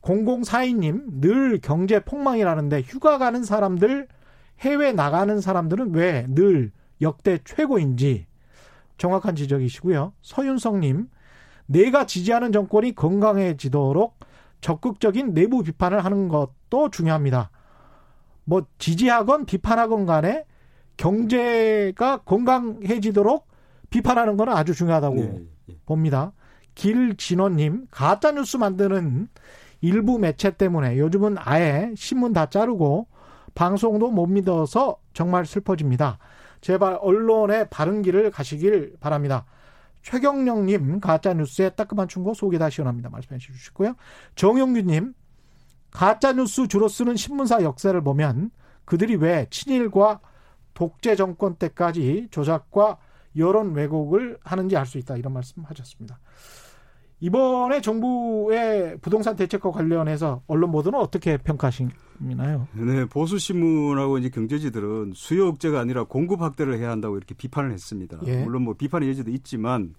[0.01, 4.07] 0042님 늘 경제 폭망이라는데 휴가 가는 사람들
[4.59, 8.26] 해외 나가는 사람들은 왜 늘 역대 최고인지
[8.97, 10.13] 정확한 지적이시고요.
[10.21, 11.09] 서윤성님,
[11.67, 14.17] 내가 지지하는 정권이 건강해지도록
[14.61, 17.51] 적극적인 내부 비판을 하는 것도 중요합니다.
[18.43, 20.45] 뭐 지지하건 비판하건 간에
[20.95, 23.47] 경제가 건강해지도록
[23.89, 25.77] 비판하는 것은 아주 중요하다고 예, 예.
[25.85, 26.33] 봅니다.
[26.75, 29.27] 길진원님, 가짜 뉴스 만드는
[29.81, 33.07] 일부 매체 때문에 요즘은 아예 신문 다 자르고
[33.53, 36.17] 방송도 못 믿어서 정말 슬퍼집니다.
[36.61, 39.45] 제발 언론의 바른 길을 가시길 바랍니다.
[40.01, 43.09] 최경령님 가짜 뉴스에 따끔한 충고 속이 다 시원합니다.
[43.09, 43.95] 말씀해 주시고요.
[44.35, 45.13] 정용규님
[45.91, 48.51] 가짜 뉴스 주로 쓰는 신문사 역사를 보면
[48.85, 50.19] 그들이 왜 친일과
[50.73, 52.97] 독재 정권 때까지 조작과
[53.35, 56.19] 여론 왜곡을 하는지 알 수 있다 이런 말씀하셨습니다.
[57.19, 62.67] 이번에 정부의 부동산 대책과 관련해서 언론 보도는 어떻게 평가하시나요?
[62.73, 68.19] 네, 보수 신문하고 이제 경제지들은 수요 억제가 아니라 공급 확대를 해야 한다고 이렇게 비판을 했습니다.
[68.27, 68.43] 예.
[68.43, 69.95] 물론 뭐 비판의 여지도 있지만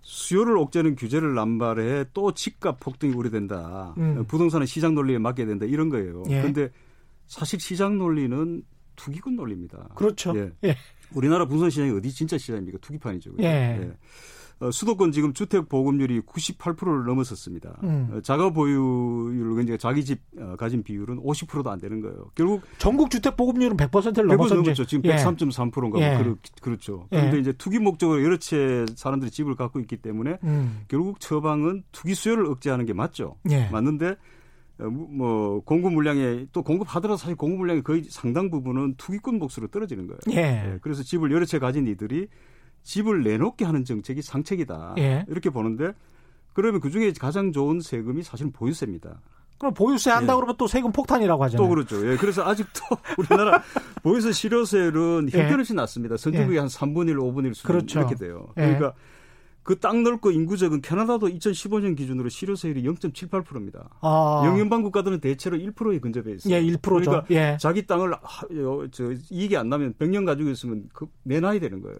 [0.00, 3.94] 수요를 억제는 규제를 남발해 또 집값 폭등이 우려된다.
[3.98, 4.24] 음.
[4.26, 6.22] 부동산은 시장 논리에 맡겨야 된다 이런 거예요.
[6.22, 6.70] 그런데 예.
[7.26, 8.62] 사실 시장 논리는
[8.96, 9.90] 투기꾼 논리입니다.
[9.94, 10.32] 그렇죠.
[10.34, 10.50] 예.
[10.64, 10.76] 예.
[11.14, 12.78] 우리나라 부동산 시장이 어디 진짜 시장입니까?
[12.80, 13.32] 투기판이죠.
[13.40, 13.44] 예.
[13.44, 13.92] 예.
[14.60, 17.78] 어, 수도권 지금 주택 보급률이 98%를 넘어섰습니다.
[17.84, 18.10] 음.
[18.12, 22.30] 어, 자가 보유율 그러니까 자기 집 어, 가진 비율은 50%도 안 되는 거예요.
[22.34, 24.84] 결국 전국 주택 보급률은 100%를 넘어섰죠.
[24.84, 25.16] 지금 예.
[25.16, 26.22] 103.3%인가 예.
[26.22, 27.40] 뭐 그렇, 죠 그런데 예.
[27.40, 30.80] 이제 투기 목적으로 여러 채 사람들이 집을 갖고 있기 때문에 음.
[30.88, 33.36] 결국 처방은 투기 수요를 억제하는 게 맞죠.
[33.50, 33.68] 예.
[33.70, 34.16] 맞는데
[34.78, 40.18] 뭐 공급 물량에 또 공급하더라도 사실 공급 물량의 거의 상당 부분은 투기꾼 몫으로 떨어지는 거예요.
[40.30, 40.72] 예.
[40.72, 40.78] 예.
[40.82, 42.28] 그래서 집을 여러 채 가진 이들이
[42.82, 44.94] 집을 내놓게 하는 정책이 상책이다.
[44.98, 45.24] 예.
[45.28, 45.92] 이렇게 보는데
[46.52, 49.20] 그러면 그 중에 가장 좋은 세금이 사실은 보유세입니다.
[49.58, 50.36] 그럼 보유세 한다 예.
[50.36, 51.66] 그러면 또 세금 폭탄이라고 하잖아요.
[51.66, 52.10] 또 그렇죠.
[52.10, 52.16] 예.
[52.16, 52.80] 그래서 아직도
[53.18, 53.62] 우리나라
[54.02, 55.38] 보유세 실효세율은 예.
[55.38, 56.16] 형편없이 낮습니다.
[56.16, 56.60] 선진국이 예.
[56.60, 57.98] 한 3분의 1, 5분의 1 수준 그렇죠.
[58.00, 58.48] 이렇게 돼요.
[58.56, 58.62] 예.
[58.62, 58.94] 그러니까
[59.68, 63.90] 그 땅 넓고 인구적은 캐나다도 2015년 기준으로 실효세율이 0.78%입니다.
[64.00, 64.42] 아.
[64.46, 66.54] 영연방 국가들은 대체로 1%에 근접해 있어요.
[66.54, 66.80] 예, 1%죠.
[66.80, 67.58] 그러니까 예.
[67.60, 68.14] 자기 땅을
[68.90, 71.98] 저 이익이 안 나면 100년 가지고 있으면 그 내놔야 되는 거예요.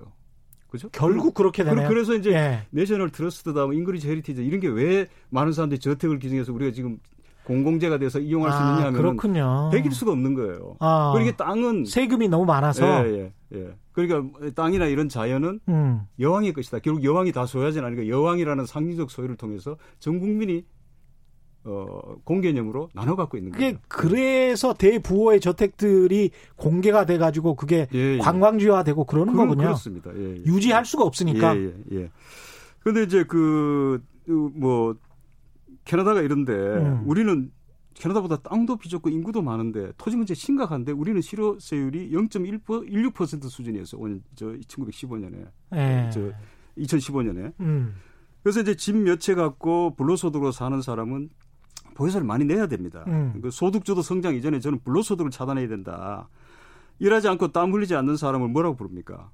[0.69, 0.89] 그죠?
[0.93, 1.89] 결국 그렇게 되네요.
[1.89, 2.63] 그래서 이제 예.
[2.71, 6.99] National Trust다, 뭐 English Heritage 이런 게 왜 많은 사람들이 저택을 기증해서 우리가 지금
[7.45, 9.71] 공공재가 돼서 이용할 수 있느냐 하면 그렇군요.
[9.73, 10.77] 배길 수가 없는 거예요.
[10.81, 13.69] 아, 그러니까 땅은 세금이 너무 많아서 예, 예, 예.
[13.93, 16.01] 그러니까 땅이나 이런 자연은 음.
[16.21, 16.81] 여왕의 것이다.
[16.81, 20.65] 결국 여왕이 다 소유하지는 않으니까 여왕이라는 상징적 소유를 통해서 전 국민이
[21.69, 23.75] 어, 공개념으로 나눠 갖고 있는 거예요.
[23.75, 28.19] 그게 그래서 대부호의 저택들이 공개가 돼 가지고 그게 예, 예.
[28.19, 29.63] 관광지화되고 그러는 그, 거군요.
[29.65, 30.11] 그렇습니다.
[30.17, 30.37] 예, 예.
[30.47, 31.57] 유지할 수가 없으니까.
[31.57, 32.11] 예, 예, 예.
[32.81, 34.95] 근데 이제 그 뭐
[35.85, 37.03] 캐나다가 이런데 음.
[37.07, 37.51] 우리는
[37.95, 44.01] 캐나다보다 땅도 비좁고 인구도 많은데 토지 문제 심각한데 우리는 실효세율이 0.16% 수준이었어요.
[44.01, 45.47] 오늘 저 1915년에.
[45.75, 46.11] 예.
[46.13, 46.21] 저
[46.77, 47.53] 2015년에.
[47.61, 47.95] 음.
[48.43, 51.31] 그래서 이제 집 몇 채 갖고 불로소득으로 사는 사람은
[51.99, 53.03] 보유세를 많이 내야 됩니다.
[53.09, 53.41] 음.
[53.43, 56.29] 그 소득주도 성장 이전에 저는 불로소득을 차단해야 된다.
[57.01, 59.31] 일하지 않고 땀 흘리지 않는 사람을 뭐라고 부릅니까?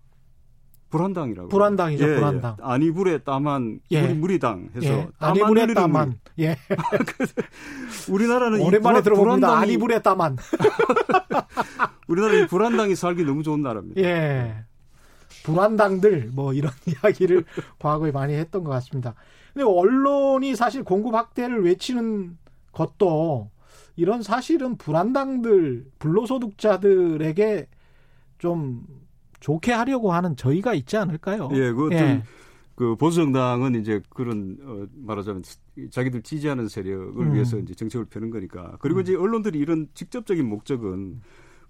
[0.89, 1.49] 불안당이라고.
[1.49, 2.57] 불안당이죠, 예, 불안당.
[2.59, 2.65] 예.
[2.65, 4.03] 아니불에 땀한 예.
[4.03, 5.09] 무리, 무리당 해서 예.
[5.19, 6.21] 아니불에 땀한.
[6.39, 6.57] 예.
[8.09, 9.59] 우리나라는 오랜만에 들어봅니다.
[9.59, 10.39] 아니불에 땀한.
[12.09, 14.01] 우리나라 이 불안당이 살기 너무 좋은 나라입니다.
[14.01, 14.65] 예.
[15.43, 17.45] 불안당들 뭐 이런 이야기를
[17.79, 19.15] 과거에 많이 했던 것 같습니다.
[19.53, 22.39] 근데 언론이 사실 공급 확대를 외치는
[22.75, 23.51] 것도
[23.97, 27.69] 이런 사실은 불안당들, 불로소득자들에게
[28.39, 28.85] 좀
[29.41, 31.49] 좋게 하려고 하는 저희가 있지 않을까요?
[31.53, 32.23] 예, 그 예.
[32.75, 35.43] 그 보수 정당은 이제 그런 어 말하자면
[35.91, 37.35] 자기들 지지하는 세력을 음.
[37.35, 38.77] 위해서 이제 정책을 펴는 거니까.
[38.81, 39.03] 그리고 음.
[39.03, 41.21] 이제 언론들이 이런 직접적인 목적은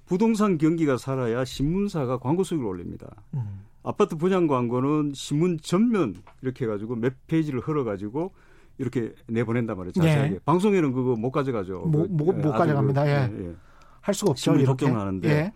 [0.06, 3.22] 부동산 경기가 살아야 신문사가 광고 수익을 올립니다.
[3.34, 3.64] 음.
[3.82, 8.32] 아파트 분양 광고는 신문 전면 이렇게 해가지고 몇 페이지를 흘러가지고
[8.78, 9.92] 이렇게 내보낸단 말이에요.
[9.92, 10.34] 자세하게.
[10.34, 10.38] 예.
[10.44, 11.80] 방송에는 그거 못 가져가죠.
[11.80, 13.06] 못, 못, 못 그, 가져갑니다.
[13.06, 13.30] 예.
[13.32, 13.46] 예.
[13.46, 13.54] 예.
[14.00, 14.54] 할 수가 없죠.
[14.56, 15.52] 이렇게 하는데 예.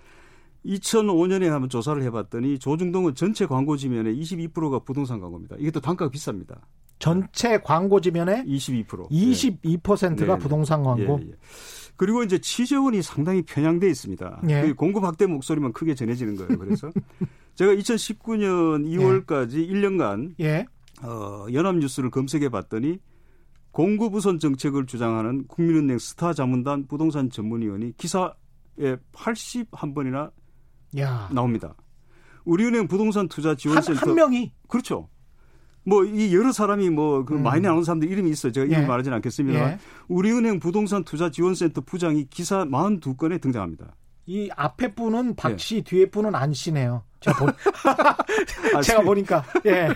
[0.67, 5.57] 2005년에 한번 조사를 해봤더니 조중동은 전체 광고 지면에 22%가 부동산 광고입니다.
[5.59, 6.59] 이게 또 단가가 비쌉니다.
[6.99, 9.09] 전체 광고 지면에 22%.
[9.11, 10.39] 22%가 네.
[10.39, 11.21] 부동산 광고.
[11.23, 11.33] 예, 예.
[11.97, 14.43] 그리고 이제 취재원이 상당히 편향돼 있습니다.
[14.49, 14.63] 예.
[14.63, 16.59] 그 공급 확대 목소리만 크게 전해지는 거예요.
[16.59, 16.91] 그래서
[17.55, 19.67] 제가 2019년 2월까지 예.
[19.67, 20.67] 1년간 예.
[21.03, 22.99] 어, 연합뉴스를 검색해 봤더니
[23.71, 30.33] 공급 우선 정책을 주장하는 국민은행 스타 자문단 부동산 전문위원이 기사에 81번이나
[30.99, 31.29] 야.
[31.33, 31.75] 나옵니다.
[32.45, 35.09] 우리은행 부동산 투자 지원센터 한, 한 명이 그렇죠.
[35.85, 37.43] 뭐 이 여러 사람이 뭐그 음.
[37.43, 38.53] 많이 나오는 사람들 이름이 있어요.
[38.53, 38.87] 제가 이름 예.
[38.87, 39.73] 말하지는 않겠습니다.
[39.73, 39.79] 예.
[40.09, 43.95] 우리은행 부동산 투자 지원센터 부장이 기사 42건에 등장합니다.
[44.27, 45.81] 이 앞에 분은 박 씨, 예.
[45.83, 47.05] 뒤에 분은 안 씨네요.
[47.21, 47.47] 제가, 보,
[48.77, 49.89] 아, 제가 보니까 예.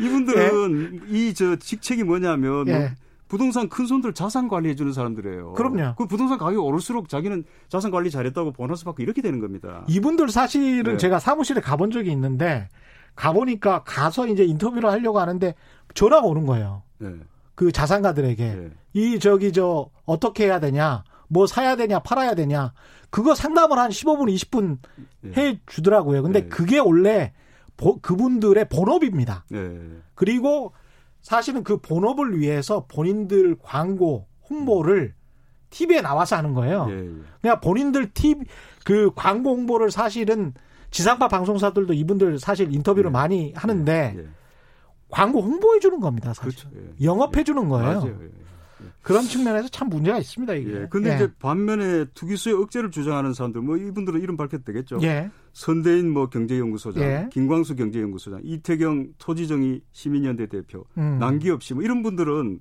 [0.00, 1.18] 이분들은 예.
[1.18, 2.94] 이저 직책이 뭐냐면 예.
[3.28, 5.52] 부동산 큰 손들 자산 관리해 주는 사람들이에요.
[5.52, 5.94] 그럼요.
[5.96, 9.84] 그 부동산 가격이 오를수록 자기는 자산 관리 잘했다고 보너스 받고 이렇게 되는 겁니다.
[9.88, 10.96] 이분들 사실은 네.
[10.96, 12.68] 제가 사무실에 가본 적이 있는데
[13.14, 15.54] 가보니까 가서 이제 인터뷰를 하려고 하는데
[15.94, 16.82] 전화가 오는 거예요.
[16.98, 17.14] 네.
[17.54, 18.70] 그 자산가들에게 네.
[18.94, 22.72] 이 저기 저 어떻게 해야 되냐, 뭐 사야 되냐, 팔아야 되냐
[23.10, 24.78] 그거 상담을 한 15분, 20분
[25.36, 26.22] 해 주더라고요.
[26.22, 26.48] 근데 네.
[26.48, 27.32] 그게 원래
[27.80, 29.46] 보, 그분들의 본업입니다.
[29.48, 29.80] 네.
[30.14, 30.72] 그리고
[31.22, 35.14] 사실은 그 본업을 위해서 본인들 광고 홍보를
[35.70, 36.86] TV에 나와서 하는 거예요.
[36.90, 37.10] 예, 예.
[37.40, 38.44] 그냥 본인들 TV
[38.84, 40.52] 그 광고 홍보를 사실은
[40.90, 43.12] 지상파 방송사들도 이분들 사실 인터뷰를 예.
[43.12, 44.26] 많이 하는데 예, 예.
[45.08, 46.34] 광고 홍보해 주는 겁니다.
[46.34, 46.70] 사실 그렇죠.
[46.76, 47.04] 예.
[47.04, 48.18] 영업해 주는 거예요.
[49.02, 50.52] 그런 측면에서 참 문제가 있습니다.
[50.54, 50.82] 이게.
[50.82, 50.86] 예.
[50.90, 51.14] 근데 예.
[51.16, 54.98] 이제 반면에 투기수의 억제를 주장하는 사람들 뭐 이분들은 이름 밝혀도 되겠죠.
[55.02, 55.30] 예.
[55.52, 57.28] 선대인 뭐 경제연구소장, 예.
[57.32, 61.18] 김광수 경제연구소장, 이태경 토지정의 시민연대 대표, 음.
[61.18, 62.60] 남기업 씨 뭐 이런 분들은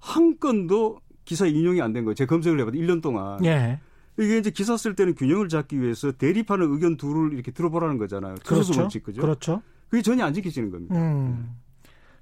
[0.00, 2.14] 한 건도 기사에 인용이 안 된 거예요.
[2.14, 3.42] 제가 검색을 해봤더니 1년 동안.
[3.44, 3.78] 예.
[4.18, 8.36] 이게 이제 기사 쓸 때는 균형을 잡기 위해서 대립하는 의견 둘을 이렇게 들어보라는 거잖아요.
[8.46, 8.78] 그렇죠.
[8.80, 9.20] 원칙, 그죠?
[9.22, 9.62] 그렇죠.
[9.88, 10.94] 그게 전혀 안 지켜지는 겁니다.
[10.96, 11.50] 음.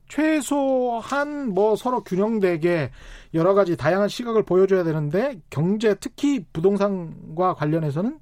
[0.08, 2.90] 최소한 뭐 서로 균형되게
[3.34, 8.18] 여러 가지 다양한 시각을 보여줘야 되는데 경제 특히 부동산과 관련해서는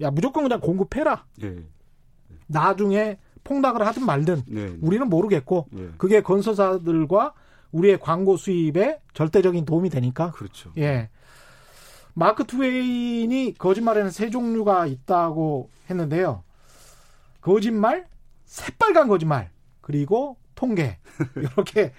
[0.00, 1.24] 야 무조건 그냥 공급해라.
[1.38, 1.64] 네.
[2.46, 4.76] 나중에 폭락을 하든 말든 네.
[4.80, 5.88] 우리는 모르겠고 네.
[5.98, 7.34] 그게 건설사들과
[7.72, 10.32] 우리의 광고 수입에 절대적인 도움이 되니까.
[10.32, 10.72] 그렇죠.
[10.78, 11.08] 예.
[12.14, 16.42] 마크 트웨인이 거짓말에는 세 종류가 있다고 했는데요.
[17.40, 18.06] 거짓말,
[18.44, 20.98] 새빨간 거짓말, 그리고 통계
[21.36, 21.92] 이렇게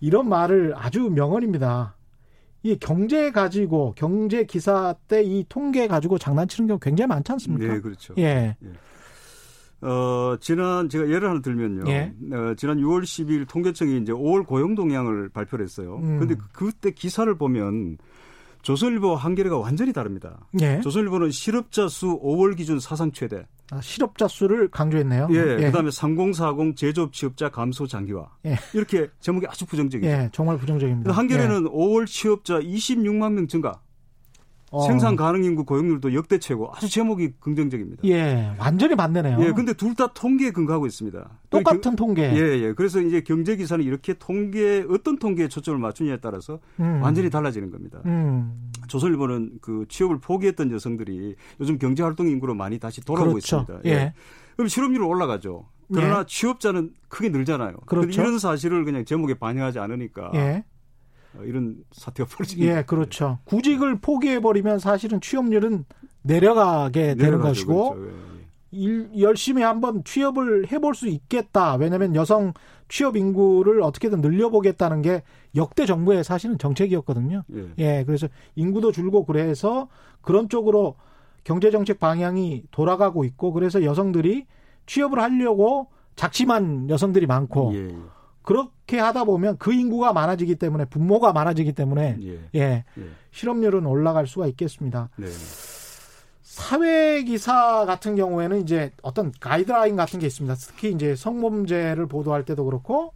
[0.00, 1.96] 이런 말을 아주 명언입니다.
[2.62, 7.74] 이 경제 가지고 경제 기사 때 이 통계 가지고 장난치는 경우 굉장히 많지 않습니까?
[7.74, 8.14] 네, 그렇죠.
[8.18, 8.56] 예.
[8.62, 9.86] 예.
[9.86, 11.82] 어, 지난 제가 예를 하나 들면요.
[11.88, 12.12] 예.
[12.32, 15.98] 어, 지난 6월 10일 통계청이 이제 5월 고용 동향을 발표를 했어요.
[16.02, 16.20] 음.
[16.20, 17.98] 근데 그때 기사를 보면
[18.62, 20.46] 조선일보 한겨레가 완전히 다릅니다.
[20.60, 20.80] 예.
[20.80, 23.44] 조선일보는 실업자 수 5월 기준 사상 최대.
[23.72, 25.28] 아, 실업자 수를 강조했네요.
[25.30, 25.56] 예.
[25.60, 25.64] 예.
[25.66, 28.28] 그다음에 3040 제조업 취업자 감소 장기화.
[28.44, 28.56] 예.
[28.74, 30.10] 이렇게 제목이 아주 부정적이죠.
[30.10, 31.10] 예, 정말 부정적입니다.
[31.10, 31.68] 한겨레는 예.
[31.70, 33.80] 5월 취업자 26만 명 증가.
[34.72, 34.82] 어.
[34.86, 36.72] 생산 가능 인구 고용률도 역대 최고.
[36.74, 38.02] 아주 제목이 긍정적입니다.
[38.04, 39.38] 예, 완전히 반대네요.
[39.40, 41.28] 예, 근데 둘 다 통계에 근거하고 있습니다.
[41.50, 42.32] 똑같은 경, 통계.
[42.32, 42.72] 예, 예.
[42.72, 47.00] 그래서 이제 경제 기사는 이렇게 통계 어떤 통계에 초점을 맞추냐에 따라서 음.
[47.02, 48.00] 완전히 달라지는 겁니다.
[48.06, 48.70] 음.
[48.88, 53.60] 조선일보는 그 취업을 포기했던 여성들이 요즘 경제 활동 인구로 많이 다시 돌아오고 그렇죠.
[53.60, 53.88] 있습니다.
[53.88, 53.90] 예.
[53.90, 54.14] 예.
[54.56, 55.66] 그럼 실업률 올라가죠.
[55.92, 56.24] 그러나 예.
[56.26, 57.76] 취업자는 크게 늘잖아요.
[57.84, 58.22] 그렇죠.
[58.22, 60.64] 이런 사실을 그냥 제목에 반영하지 않으니까 예.
[61.36, 63.38] 어, 이런 사태가 벌어지는 예, 그렇죠.
[63.44, 65.84] 구직을 포기해 버리면 사실은 취업률은
[66.22, 68.08] 내려가게 되는 것이고 그렇죠.
[68.08, 68.42] 예, 예.
[68.72, 71.74] 일, 열심히 한번 취업을 해볼 수 있겠다.
[71.76, 72.54] 왜냐하면 여성
[72.88, 75.22] 취업 인구를 어떻게든 늘려보겠다는 게
[75.56, 77.44] 역대 정부의 사실은 정책이었거든요.
[77.54, 77.68] 예.
[77.78, 79.88] 예, 그래서 인구도 줄고 그래서
[80.20, 80.96] 그런 쪽으로
[81.44, 84.46] 경제 정책 방향이 돌아가고 있고 그래서 여성들이
[84.86, 87.96] 취업을 하려고 작심한 여성들이 많고 예.
[88.42, 93.02] 그렇게 하다 보면 그 인구가 많아지기 때문에 분모가 많아지기 때문에 예, 예, 예.
[93.30, 95.08] 실업률은 올라갈 수가 있겠습니다.
[95.16, 95.26] 네.
[96.42, 100.54] 사회 기사 같은 경우에는 이제 어떤 가이드라인 같은 게 있습니다.
[100.54, 103.14] 특히 이제 성범죄를 보도할 때도 그렇고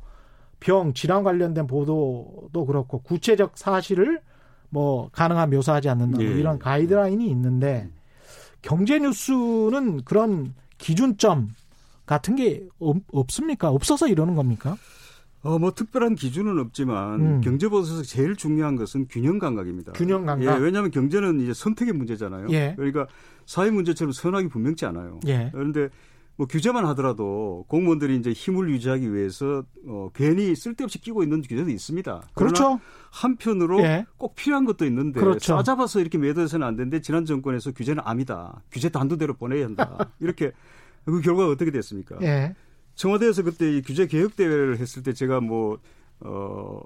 [0.58, 4.20] 병 질환 관련된 보도도 그렇고 구체적 사실을
[4.70, 6.30] 뭐 가능한 묘사하지 않는다 뭐 예.
[6.30, 7.88] 이런 가이드라인이 있는데
[8.62, 11.50] 경제 뉴스는 그런 기준점
[12.06, 13.70] 같은 게 없 습니까?
[13.70, 14.76] 없어서 이러는 겁니까?
[15.46, 17.40] 어, 뭐 특별한 기준은 없지만 음.
[17.40, 19.92] 경제보도에서 제일 중요한 것은 균형 감각입니다.
[19.92, 20.44] 균형 감각.
[20.44, 22.48] 예, 왜냐하면 경제는 이제 선택의 문제잖아요.
[22.50, 22.74] 예.
[22.76, 23.06] 그러니까
[23.46, 25.20] 사회 문제처럼 선악이 분명치 않아요.
[25.28, 25.50] 예.
[25.52, 25.88] 그런데
[26.34, 32.22] 뭐 규제만 하더라도 공무원들이 이제 힘을 유지하기 위해서 어, 괜히 쓸데없이 끼고 있는 규제도 있습니다.
[32.34, 32.80] 그렇죠.
[33.12, 34.04] 한편으로 예.
[34.16, 35.56] 꼭 필요한 것도 있는데 그렇죠.
[35.56, 38.62] 싸잡아서 이렇게 매도해서는 안 되는데 지난 정권에서 규제는 암이다.
[38.72, 40.10] 규제 단두대로 보내야 한다.
[40.18, 40.50] 이렇게
[41.04, 42.18] 그 결과가 어떻게 됐습니까?
[42.22, 42.54] 예.
[42.96, 45.78] 청와대에서 그때 이 규제 개혁 대회를 했을 때 제가 뭐
[46.20, 46.80] 어.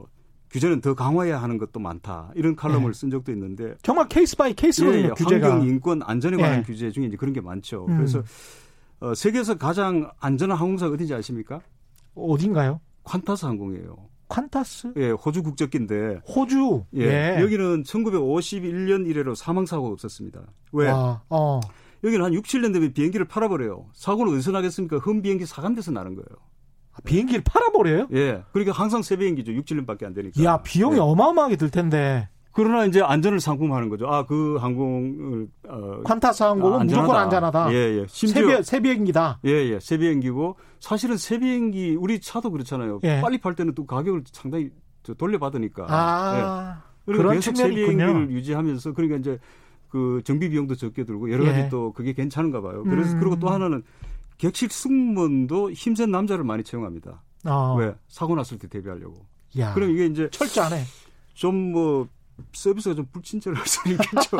[0.51, 2.33] 규제는 더 강화해야 하는 것도 많다.
[2.35, 2.99] 이런 칼럼을 네.
[2.99, 4.99] 쓴 적도 있는데 정말 case by case거든요.
[4.99, 5.09] 예, 예.
[5.11, 6.63] 규제가 환경, 인권, 안전에 관한 예.
[6.65, 7.87] 규제 중에 이제 그런 게 많죠.
[7.89, 7.97] 음.
[7.99, 8.21] 그래서
[8.99, 11.61] 어, 세계에서 가장 안전한 항공사 어딘지 아십니까?
[12.17, 12.81] 어딘가요?
[13.05, 13.97] 콴타스 항공이에요.
[14.29, 14.95] 콴타스?
[14.97, 16.21] 예, 호주 국적기인데.
[16.29, 16.85] 호주.
[16.97, 17.37] 예.
[17.37, 17.43] 예.
[17.43, 20.43] 여기는 1951년 이래로 사망 사고가 없었습니다.
[20.73, 20.91] 왜?
[20.91, 21.61] 와, 어.
[22.05, 23.87] 여기는 한 6, 7년 되면 비행기를 팔아버려요.
[23.93, 24.99] 사고는 어디서 나겠습니까?
[24.99, 26.27] 흠 비행기 사간데서 나는 거예요.
[26.93, 28.09] 아, 비행기를 팔아버려요?
[28.13, 28.43] 예.
[28.53, 29.53] 그러니까 항상 새 비행기죠.
[29.53, 30.43] 6, 7년밖에 안 되니까.
[30.43, 31.01] 야, 비용이 예.
[31.01, 32.29] 어마어마하게 들 텐데.
[32.53, 34.09] 그러나 이제 안전을 상품하는 거죠.
[34.09, 37.73] 아, 그 항공을 어, 퀀타스 항공은 아, 무조건 안전하다.
[37.73, 38.07] 예, 예.
[38.09, 39.41] 심지어 새, 비행기다.
[39.45, 39.79] 예, 예.
[39.81, 43.01] 새 비행기고 사실은 새 비행기 우리 차도 그렇잖아요.
[43.05, 43.21] 예.
[43.21, 44.71] 빨리 팔 때는 또 가격을 상당히
[45.17, 45.87] 돌려받으니까.
[45.89, 46.77] 아.
[46.77, 46.91] 예.
[47.07, 49.39] 그리고 계속 새 비행기를 유지하면서 그러니까 이제
[49.91, 51.69] 그 정비 비용도 적게 들고 여러 가지 예.
[51.69, 52.85] 또 그게 괜찮은가 봐요.
[52.85, 53.21] 그래서 음.
[53.21, 53.83] 그리고 또 하나는
[54.39, 57.23] 격식 승무원도 힘센 남자를 많이 채용합니다.
[57.45, 57.75] 아.
[57.79, 59.27] 왜 사고 났을 때 대비하려고.
[59.59, 59.75] 야.
[59.75, 60.85] 그럼 이게 이제 철저하네.
[61.35, 62.09] 좀뭐
[62.53, 64.39] 서비스가 좀 불친절할 수 있겠죠.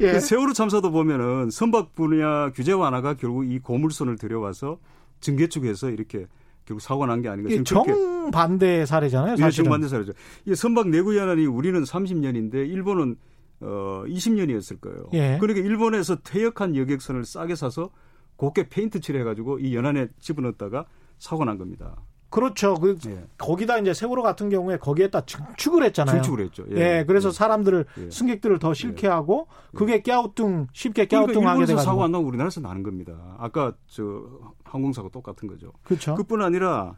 [0.00, 0.12] 예.
[0.12, 4.78] 그 세월호 참사도 보면은 선박 분야 규제 완화가 결국 이 고물선을 들여와서
[5.20, 6.26] 증개축에서 이렇게
[6.66, 7.50] 결국 사고가 난게 아닌가.
[7.50, 9.36] 이게 정반대 사례잖아요.
[9.36, 9.46] 사실은.
[9.46, 10.12] 예, 정반대 사례죠.
[10.46, 13.16] 이 선박 내구 연한이 우리는 30년인데 일본은
[13.62, 15.08] 어 20년이었을 거예요.
[15.12, 15.38] 예.
[15.40, 17.90] 그러니까 일본에서 퇴역한 여객선을 싸게 사서
[18.36, 20.86] 곱게 페인트 칠해가지고 이 연안에 집어넣었다가
[21.18, 21.96] 사고 난 겁니다.
[22.32, 22.74] 그렇죠.
[22.74, 23.24] 그 예.
[23.36, 26.22] 거기다 이제 세월호 같은 경우에 거기에다 증축을 했잖아요.
[26.22, 26.64] 증축을 했죠.
[26.72, 26.76] 예.
[26.76, 27.32] 예 그래서 예.
[27.32, 28.10] 사람들을 예.
[28.10, 29.76] 승객들을 더 싫게 하고 예.
[29.76, 33.36] 그게 깨우뚱 쉽게 깨우뚱하게 그러니까 돼가지고 사고 안 나고 우리나라에서 나는 겁니다.
[33.38, 34.24] 아까 저
[34.64, 35.72] 항공사고 똑같은 거죠.
[35.84, 36.14] 그렇죠.
[36.14, 36.96] 그뿐 아니라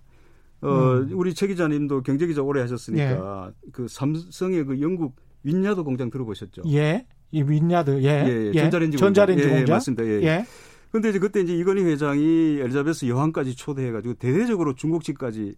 [0.62, 1.10] 어 음.
[1.12, 3.70] 우리 최 기자님도 경제 기자 오래 하셨으니까 예.
[3.72, 6.62] 그 삼성의 그 영국 윈야드 공장 들어보셨죠?
[6.68, 7.06] 예.
[7.30, 8.52] 이 윈야드 예.
[8.54, 8.60] 예.
[8.60, 9.58] 전자레인지, 전자레인지 공장.
[9.60, 9.74] 공장.
[9.76, 10.04] 맞습니다.
[10.06, 10.44] 예.
[10.90, 15.54] 근데 이제 그때 이제 이건희 회장이 엘리자베스 여왕까지 초대해 가지고 대대적으로 중국집까지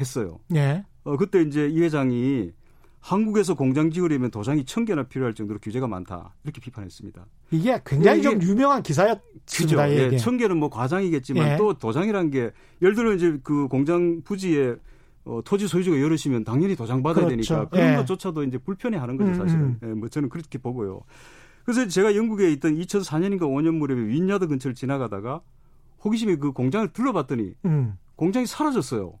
[0.00, 0.40] 했어요.
[0.54, 0.84] 예.
[1.04, 2.52] 어, 그때 이제 이 회장이
[3.00, 7.26] 한국에서 공장 지으려면 도장이 천 개나 필요할 정도로 규제가 많다 이렇게 비판했습니다.
[7.50, 9.90] 이게 굉장히 좀 유명한 기사였습니다.
[9.90, 11.56] 예, 천 개는 뭐 과장이겠지만 예.
[11.56, 12.50] 또 도장이란 게
[12.82, 14.76] 예를 들어 이제 그 공장 부지에
[15.24, 17.54] 어, 토지 소유주가 여럿이면 당연히 도장 받아야 그렇죠.
[17.54, 17.96] 되니까 그런 예.
[17.96, 19.62] 것조차도 이제 불편해하는 거죠 사실은.
[19.62, 19.90] 음, 음.
[19.90, 21.02] 예, 뭐 저는 그렇게 보고요.
[21.64, 25.40] 그래서 제가 영국에 있던 2004년인가 5년 무렵에 윈야드 근처를 지나가다가
[26.04, 27.98] 호기심에 그 공장을 둘러봤더니 음.
[28.16, 29.12] 공장이 사라졌어요.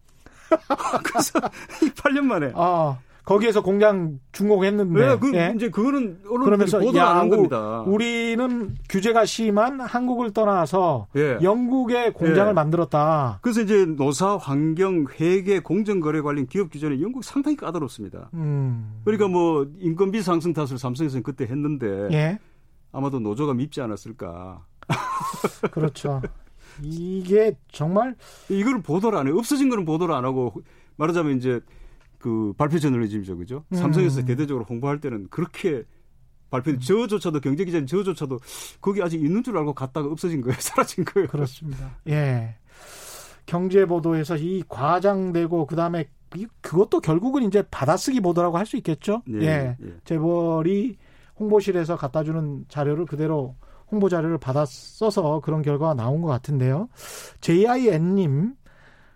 [1.04, 2.52] 그래서 8년 만에.
[2.54, 2.98] 아.
[3.24, 5.06] 거기에서 공장 준공했는데.
[5.06, 5.52] 네, 그, 예.
[5.54, 7.82] 이제 그거는 그러면서 보도 안한 겁니다.
[7.82, 11.38] 우리는 규제가 심한 한국을 떠나서 예.
[11.42, 12.52] 영국의 공장을 예.
[12.52, 13.38] 만들었다.
[13.42, 18.30] 그래서 이제 노사, 환경, 회계, 공정거래 관련 기업 규제는 영국 상당히 까다롭습니다.
[18.34, 19.00] 음.
[19.04, 22.38] 그러니까 뭐 인건비 상승 탓을 삼성에서는 그때 했는데 예.
[22.92, 24.64] 아마도 노조가 밉지 않았을까.
[25.70, 26.20] 그렇죠.
[26.82, 28.16] 이게 정말
[28.48, 29.36] 이걸 보도를 안 해요.
[29.36, 30.54] 없어진 거는 보도를 안 하고
[30.96, 31.60] 말하자면 이제
[32.20, 33.64] 그 발표 저널리즘이죠, 그죠?
[33.72, 33.76] 음.
[33.76, 35.84] 삼성에서 대대적으로 홍보할 때는 그렇게
[36.50, 36.78] 발표, 음.
[36.78, 38.38] 저조차도 경제 기자는 저조차도
[38.80, 41.28] 거기 아직 있는 줄 알고 갔다가 없어진 거예요, 사라진 거예요.
[41.28, 41.96] 그렇습니다.
[42.08, 42.56] 예.
[43.46, 46.08] 경제 보도에서 이 과장되고 그 다음에
[46.60, 49.22] 그것도 결국은 이제 받아쓰기 보도라고 할 수 있겠죠.
[49.30, 49.76] 예, 예.
[49.82, 49.94] 예.
[50.04, 50.96] 재벌이
[51.40, 53.56] 홍보실에서 갖다 주는 자료를 그대로
[53.90, 56.88] 홍보 자료를 받아 써서 그런 결과가 나온 것 같은데요.
[57.40, 58.54] JIN님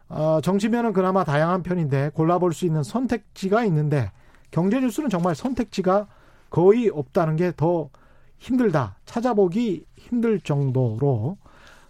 [0.08, 4.12] 어, 정치면은 그나마 다양한 편인데 골라볼 수 있는 선택지가 있는데
[4.50, 6.06] 경제 뉴스는 정말 선택지가
[6.50, 7.90] 거의 없다는 게 더
[8.38, 8.96] 힘들다.
[9.06, 11.38] 찾아보기 힘들 정도로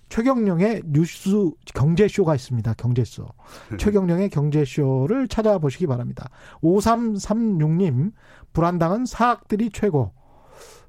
[0.08, 2.74] 최경령의 뉴스 경제쇼가 있습니다.
[2.74, 3.26] 경제쇼.
[3.70, 3.76] 네.
[3.78, 6.28] 최경령의 경제쇼를 찾아보시기 바랍니다.
[6.62, 8.12] 5336님,
[8.52, 10.12] 불안당은 사학들이 최고.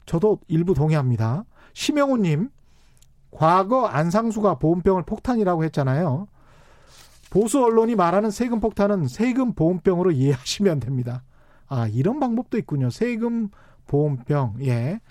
[0.06, 1.46] 저도 일부 동의합니다.
[1.74, 2.50] 심영우님,
[3.32, 6.28] 과거 안상수가 보험병을 폭탄이라고 했잖아요.
[7.36, 11.22] 보수 언론이 말하는 세금 폭탄은 세금 보험병으로 이해하시면 됩니다.
[11.68, 12.90] 아, 이런 방법도 있군요.
[12.90, 13.50] 세금
[13.88, 14.60] 보험병.
[14.62, 15.02] 예.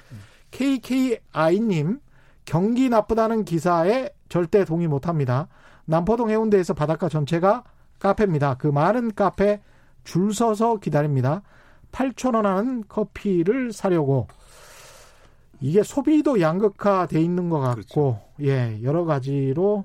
[0.51, 2.01] KKI님,
[2.47, 5.49] 경기 나쁘다는 기사에 절대 동의 못 합니다.
[5.85, 7.63] 남포동 해운대에서 바닷가 전체가
[7.99, 8.55] 카페입니다.
[8.55, 9.61] 그 많은 카페
[10.03, 11.43] 줄 서서 기다립니다.
[11.93, 14.29] 8,000원 하는 커피를 사려고.
[15.61, 18.21] 이게 소비도 양극화돼 있는 것 같고, 그렇죠.
[18.41, 19.85] 예, 여러 가지로.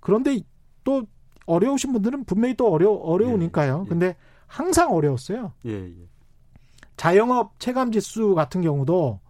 [0.00, 0.40] 그런데
[0.82, 1.02] 또
[1.46, 3.78] 어려우신 분들은 분명히 또 어려 어려우니까요.
[3.80, 3.88] 예, 예.
[3.88, 4.16] 근데
[4.46, 5.52] 항상 어려웠어요.
[5.66, 6.08] 예, 예.
[6.96, 9.20] 자영업 체감 지수 같은 경우도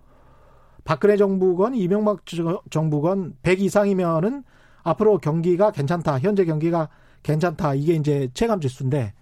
[0.85, 2.25] 박근혜 정부건 이명박
[2.71, 4.45] 정부건 100 이상이면은
[4.83, 6.19] 앞으로 경기가 괜찮다.
[6.19, 6.91] 현재 경기가
[7.23, 7.75] 괜찮다.
[7.75, 9.15] 이게 이제 체감 지수인데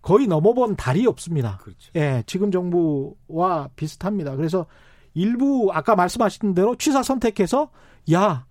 [0.00, 1.58] 거의 넘어본 달이 없습니다.
[1.58, 1.90] 그렇죠.
[1.96, 4.36] 예, 지금 정부와 비슷합니다.
[4.36, 4.66] 그래서
[5.14, 7.70] 일부 아까 말씀하신 대로 취사 선택해서
[8.12, 8.46] 야,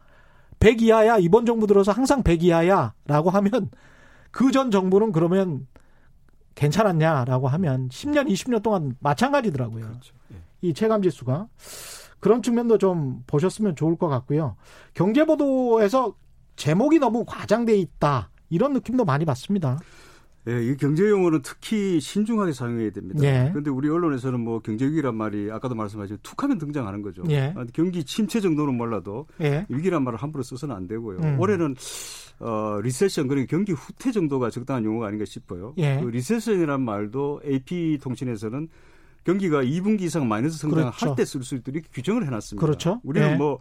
[0.59, 1.17] 100 이하야.
[1.17, 2.93] 이번 정부 들어서 항상 100 이하야.
[3.05, 3.69] 라고 하면
[4.31, 5.67] 그 전 정부는 그러면
[6.55, 9.85] 괜찮았냐라고 하면 10년, 20년 동안 마찬가지더라고요.
[9.85, 10.13] 그렇죠.
[10.33, 10.37] 예.
[10.61, 11.47] 이 체감 지수가.
[12.19, 14.55] 그런 측면도 좀 보셨으면 좋을 것 같고요.
[14.95, 16.15] 경제 보도에서
[16.55, 18.31] 제목이 너무 과장돼 있다.
[18.49, 19.77] 이런 느낌도 많이 받습니다.
[20.47, 23.21] 예, 이 경제 용어는 특히 신중하게 사용해야 됩니다.
[23.23, 23.49] 예.
[23.51, 27.23] 그런데 우리 언론에서는 뭐 경제 위기란 말이 아까도 말씀하신 툭하면 등장하는 거죠.
[27.29, 27.53] 예.
[27.55, 29.65] 아, 경기 침체 정도는 몰라도 예.
[29.67, 31.19] 위기란 말을 함부로 써서는 안 되고요.
[31.19, 31.39] 음.
[31.39, 31.75] 올해는
[32.39, 35.73] 어, recession 그러니까 경기 후퇴 정도가 적당한 용어가 아닌가 싶어요.
[35.77, 35.99] 예.
[36.01, 38.69] 그 recession이란 말도 AP 통신에서는
[39.25, 41.09] 경기가 2분기 이상 마이너스 성장을 그렇죠.
[41.09, 42.65] 할때쓸 수 있도록 이렇게 규정을 해놨습니다.
[42.65, 43.01] 그렇죠.
[43.03, 43.35] 우리는 예.
[43.35, 43.59] 뭐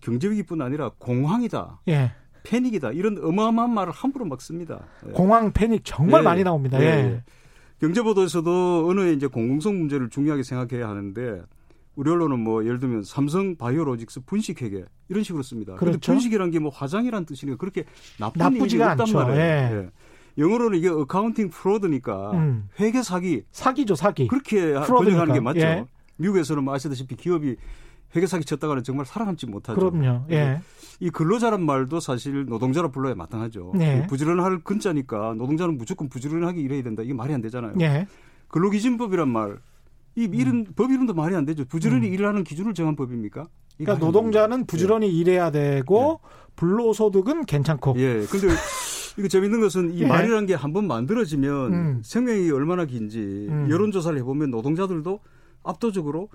[0.00, 2.12] 경제 위기뿐 아니라 공황이다, 예.
[2.42, 4.84] 패닉이다 이런 어마어마한 말을 함부로 막 씁니다.
[5.08, 5.12] 예.
[5.12, 6.80] 공황 패닉 정말 예, 많이 나옵니다.
[6.80, 6.88] 예, 예.
[6.90, 7.22] 예.
[7.80, 11.42] 경제 보도에서도 어느 이제 공공성 문제를 중요하게 생각해야 하는데
[11.96, 15.74] 우리 언론은 뭐 예를 들면 삼성 바이오로직스 분식회계 이런 식으로 씁니다.
[15.76, 16.12] 그런데 그렇죠.
[16.12, 17.84] 분식이란 게 뭐 화장이란 뜻이니까 그렇게
[18.18, 19.18] 나쁜 나쁘지가 않죠.
[19.18, 19.40] 말이에요.
[19.40, 19.70] 예.
[19.86, 19.90] 예.
[20.38, 22.68] 영어로는 이게 accounting fraud니까 음.
[22.78, 24.28] 회계 사기 사기죠, 사기.
[24.28, 24.74] 그렇게.
[24.74, 25.60] 번역하는 게 맞죠.
[25.60, 25.84] 예.
[26.16, 27.56] 미국에서는 뭐 아시다시피 기업이
[28.16, 29.78] 회계 사기 쳤다가는 정말 살아남지 못하죠.
[29.78, 30.24] 그럼요.
[30.30, 30.60] 예.
[30.98, 33.72] 이 근로자란 말도 사실 노동자라 불러야 마땅하죠.
[33.74, 34.06] 네.
[34.08, 37.02] 부지런할 근자니까 노동자는 무조건 부지런하게 일해야 된다.
[37.02, 37.74] 이게 말이 안 되잖아요.
[37.80, 38.06] 예.
[38.48, 39.58] 근로기준법이란 말,
[40.16, 41.64] 이 이름 법 이름도 말이 안 되죠.
[41.64, 43.46] 부지런히 일하는 기준을 정한 법입니까?
[43.78, 46.20] 그러니까 노동자는 부지런히 일해야 되고
[46.56, 47.94] 근로소득은 괜찮고.
[47.94, 48.20] 됩니다.
[48.22, 48.48] 예, 근데
[49.18, 50.06] 이거 재밌는 것은 이 예.
[50.06, 52.00] 말이라는 게 한 번 만들어지면 음.
[52.04, 53.68] 생명이 얼마나 긴지 음.
[53.70, 55.20] 여론조사를 해보면 노동자들도
[55.64, 56.28] 압도적으로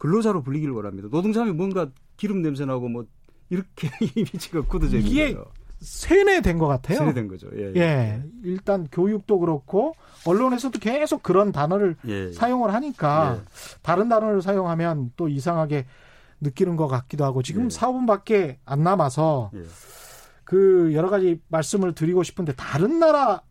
[0.00, 1.08] 근로자로 불리기를 원합니다.
[1.10, 3.04] 노동자면 뭔가 기름 냄새 나고 뭐
[3.50, 5.44] 이렇게 이미지가 굳어져 있는 거예요.
[5.78, 6.98] 세뇌된 것 같아요.
[6.98, 7.48] 세뇌된 거죠.
[7.54, 8.22] 예, 예.
[8.42, 9.94] 일단 교육도 그렇고
[10.26, 12.32] 언론에서도 계속 그런 단어를 예.
[12.32, 13.44] 사용을 하니까 예.
[13.82, 15.86] 다른 단어를 사용하면 또 이상하게
[16.40, 17.68] 느끼는 것 같기도 하고 지금 예.
[17.68, 19.64] 4분밖에 안 남아서 예.
[20.44, 23.42] 그 여러 가지 말씀을 드리고 싶은데 다른 나라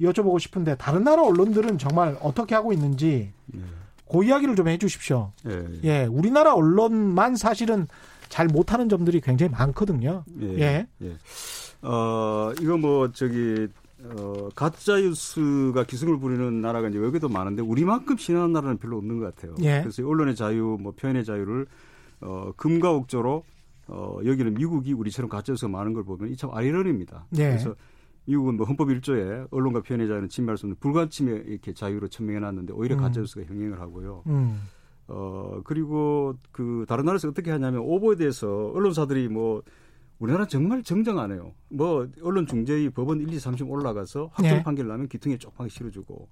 [0.00, 3.60] 여쭤보고 싶은데 다른 나라 언론들은 정말 어떻게 하고 있는지 예.
[4.10, 5.32] 그 이야기를 좀 해주십시오.
[5.48, 5.64] 예.
[5.84, 7.86] 예, 우리나라 언론만 사실은
[8.28, 10.24] 잘 못하는 점들이 굉장히 많거든요.
[10.40, 10.58] 예.
[10.58, 10.86] 예.
[11.02, 11.16] 예.
[11.82, 13.68] 어, 이거 뭐 저기
[14.04, 19.34] 어, 가짜 뉴스가 기승을 부리는 나라가 이제 외국에도 많은데 우리만큼 신뢰하는 나라는 별로 없는 것
[19.34, 19.54] 같아요.
[19.60, 19.80] 예.
[19.80, 21.66] 그래서 언론의 자유, 뭐 표현의 자유를
[22.20, 23.44] 어, 금과 옥조로
[23.86, 27.26] 어, 여기는 미국이 우리처럼 가짜 뉴스가 많은 걸 보면 이 참 아이러니입니다.
[27.36, 27.48] 예.
[27.50, 27.74] 그래서
[28.26, 32.72] 미국은 뭐 헌법 1조에 언론과 표현의 자유는 침해할 수 없는 불가침에 이렇게 자유로 천명해 놨는데
[32.72, 33.00] 오히려 음.
[33.00, 34.22] 가짜 뉴스가 형행을 하고요.
[34.26, 34.62] 음.
[35.08, 39.62] 어, 그리고 그 다른 나라에서 어떻게 하냐면 오보에 대해서 언론사들이 뭐
[40.18, 41.52] 우리나라 정말 정정하네요.
[41.68, 44.62] 뭐 언론 중재위 법원 1, 2, 3심 올라가서 확정 네.
[44.62, 46.28] 판결 나면 귀퉁이에 쪽파게 실어주고.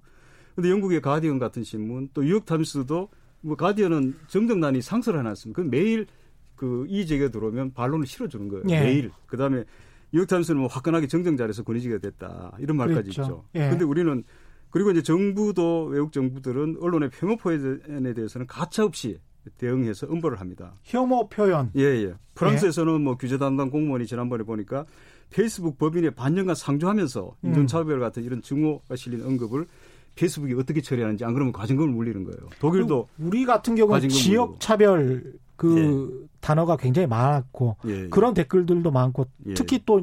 [0.54, 3.08] 근데 영국의 가디언 같은 신문 또 뉴욕 타임스도
[3.42, 5.62] 뭐 가디언은 정정단이 상설을 해놨습니다.
[5.62, 6.06] 그 매일
[6.54, 8.64] 그 이의제기가 들어오면 반론을 실어주는 거예요.
[8.68, 8.80] 예.
[8.80, 9.10] 매일.
[9.26, 9.64] 그 다음에
[10.12, 13.22] 뉴욕 타임스는 뭐 화끈하게 정정 잘해서 권위지가 됐다 이런 말까지 그렇죠.
[13.22, 13.44] 있죠.
[13.54, 13.70] 예.
[13.70, 14.22] 근데 우리는
[14.70, 19.18] 그리고 이제 정부도 외국 정부들은 언론의 혐오 표현에 대해서는 가차없이
[19.58, 20.74] 대응해서 엄벌을 합니다.
[20.82, 21.70] 혐오 표현.
[21.76, 22.14] 예, 예.
[22.34, 24.86] 프랑스에서는 뭐 규제 담당 공무원이 지난번에 보니까
[25.30, 27.48] 페이스북 법인에 반년간 상주하면서 음.
[27.48, 29.66] 인종차별 같은 이런 증오가 실린 언급을
[30.14, 32.50] 페이스북이 어떻게 처리하는지 안 그러면 과징금을 물리는 거예요.
[32.60, 34.60] 독일도 우리 같은 경우는 지역.
[34.60, 38.08] 차별 그 단어가 굉장히 많았고 예, 예.
[38.08, 39.54] 그런 댓글들도 많고 예.
[39.54, 40.00] 특히 또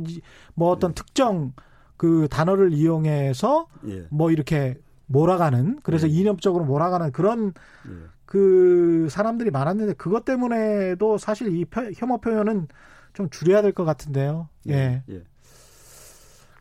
[0.55, 1.51] 뭐 어떤 특정
[1.97, 6.11] 그 단어를 이용해서 예, 뭐 이렇게 몰아가는 그래서 예.
[6.13, 7.53] 이념적으로 몰아가는 그런
[7.87, 7.91] 예.
[8.25, 12.67] 그 사람들이 많았는데 그것 때문에도 사실 이 표- 혐오 표현은
[13.13, 14.47] 좀 줄여야 될 것 같은데요.
[14.69, 15.03] 예.
[15.09, 15.23] 예.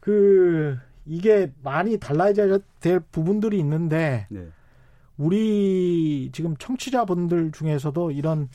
[0.01, 0.77] 그
[1.07, 4.49] 이게 많이 달라져야 될 부분들이 있는데 네.
[5.17, 8.49] 우리 지금 청취자분들 중에서도 이런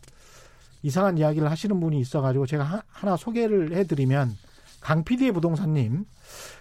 [0.83, 4.35] 이상한 이야기를 하시는 분이 있어가지고 제가 하- 하나 소개를 해드리면
[4.81, 6.05] 강 PD의 부동산님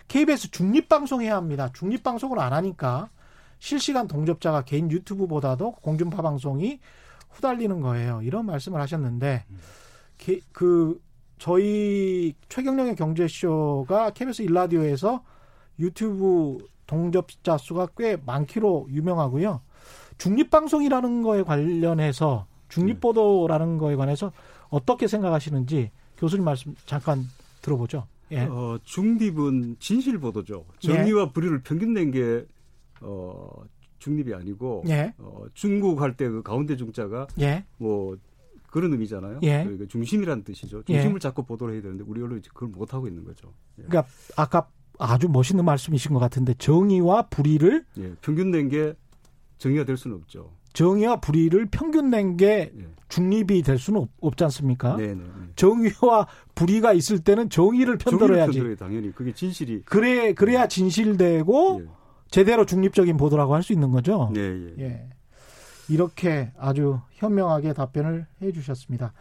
[0.08, 1.70] KBS 중립방송해야 합니다.
[1.74, 3.10] 중립방송을 안 하니까
[3.58, 6.80] 실시간 동접자가 개인 유튜브보다도 공중파 방송이
[7.30, 8.20] 후달리는 거예요.
[8.22, 9.44] 이런 말씀을 하셨는데
[10.18, 11.00] 게- 그
[11.38, 15.24] 저희 최경령의 경제쇼가 KBS 일라디오에서
[15.80, 19.62] 유튜브 동접자 수가 꽤 많기로 유명하고요.
[20.18, 24.32] 중립방송이라는 거에 관련해서 중립보도라는 거에 관해서
[24.70, 27.24] 어떻게 생각하시는지 교수님 말씀 잠깐
[27.60, 28.06] 들어보죠.
[28.30, 28.40] 예.
[28.44, 30.64] 어, 중립은 진실 보도죠.
[30.78, 32.46] 정의와 불의를 평균 낸 게
[33.00, 33.48] 어,
[33.98, 35.12] 중립이 아니고 예.
[35.18, 37.64] 어, 중국 할 때 그 가운데 중자가 예.
[37.78, 38.16] 뭐
[38.70, 39.40] 그런 의미잖아요.
[39.42, 39.64] 예.
[39.64, 40.82] 그러니까 중심이라는 뜻이죠.
[40.84, 43.52] 중심을 잡고 보도를 해야 되는데 우리 언론이 그걸 못 하고 있는 거죠.
[43.78, 43.82] 예.
[43.84, 44.68] 그러니까 아까
[44.98, 48.94] 아주 멋있는 말씀이신 것 같은데 정의와 불의를 예, 평균 낸 게
[49.58, 50.50] 정의가 될 수는 없죠.
[50.72, 52.86] 정의와 불의를 평균 낸게 예.
[53.08, 54.96] 중립이 될 수는 없, 없지 않습니까?
[54.96, 55.22] 네, 네, 네.
[55.56, 58.52] 정의와 불의가 있을 때는 정의를 편들어야지.
[58.58, 59.82] 편들어야 당연히 그게 진실이.
[59.84, 61.82] 그래 그래야 진실되고
[62.30, 64.32] 제대로 중립적인 보도라고 할 수 있는 거죠.
[64.36, 64.74] 예, 예.
[64.78, 64.82] 예.
[64.84, 65.08] 예.
[65.88, 69.12] 이렇게 아주 현명하게 답변을 해 주셨습니다.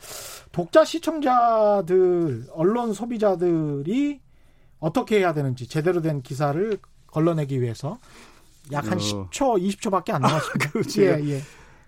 [0.53, 4.21] 독자 시청자들, 언론 소비자들이
[4.79, 6.77] 어떻게 해야 되는지 제대로 된 기사를
[7.07, 7.97] 걸러내기 위해서
[8.71, 8.97] 약한 어.
[8.97, 9.29] 10초,
[9.61, 10.69] 20초밖에 안 남았습니다.
[10.71, 11.01] 그렇죠.
[11.01, 11.41] 예, 예.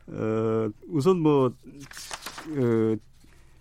[0.07, 2.95] 어, 우선 뭐 어,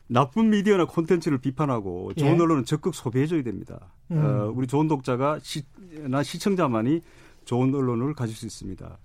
[0.09, 2.41] 나쁜 미디어나 콘텐츠를 비판하고 좋은 예.
[2.41, 3.93] 언론은 적극 소비해줘야 됩니다.
[4.11, 4.19] 음.
[4.19, 7.01] 어, 우리 좋은 독자가 시나 시청자만이
[7.45, 8.99] 좋은 언론을 가질 수 있습니다.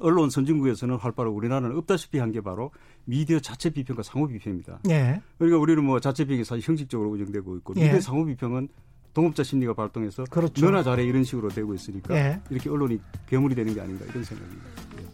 [0.00, 2.70] 언론 선진국에서는 활발하고 우리나라는 없다시피 한 게 바로
[3.06, 4.80] 미디어 자체 비평과 상호 비평입니다.
[4.90, 5.22] 예.
[5.38, 7.84] 그러니까 우리는 뭐 자체 비평이 사실 형식적으로 운영되고 있고 예.
[7.84, 8.68] 미디어 상호 비평은
[9.16, 10.66] 동업자 심리가 발동해서 그렇죠.
[10.66, 12.38] 너나 잘해 이런 식으로 되고 있으니까 예.
[12.50, 14.62] 이렇게 언론이 괴물이 되는 게 아닌가 이런 생각입니다.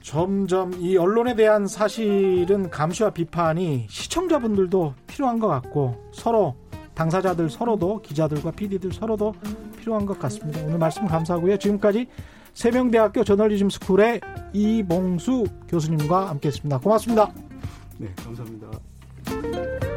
[0.02, 6.56] 점점 이 언론에 대한 사실은 감시와 비판이 시청자분들도 필요한 것 같고 서로
[6.94, 9.34] 당사자들 서로도 기자들과 PD들 서로도
[9.78, 10.60] 필요한 것 같습니다.
[10.64, 11.56] 오늘 말씀 감사하고요.
[11.58, 12.08] 지금까지
[12.54, 14.20] 세명대학교 저널리즘 스쿨의
[14.52, 16.78] 이봉수 교수님과 함께했습니다.
[16.78, 17.32] 고맙습니다.
[17.98, 19.91] 네, 감사합니다.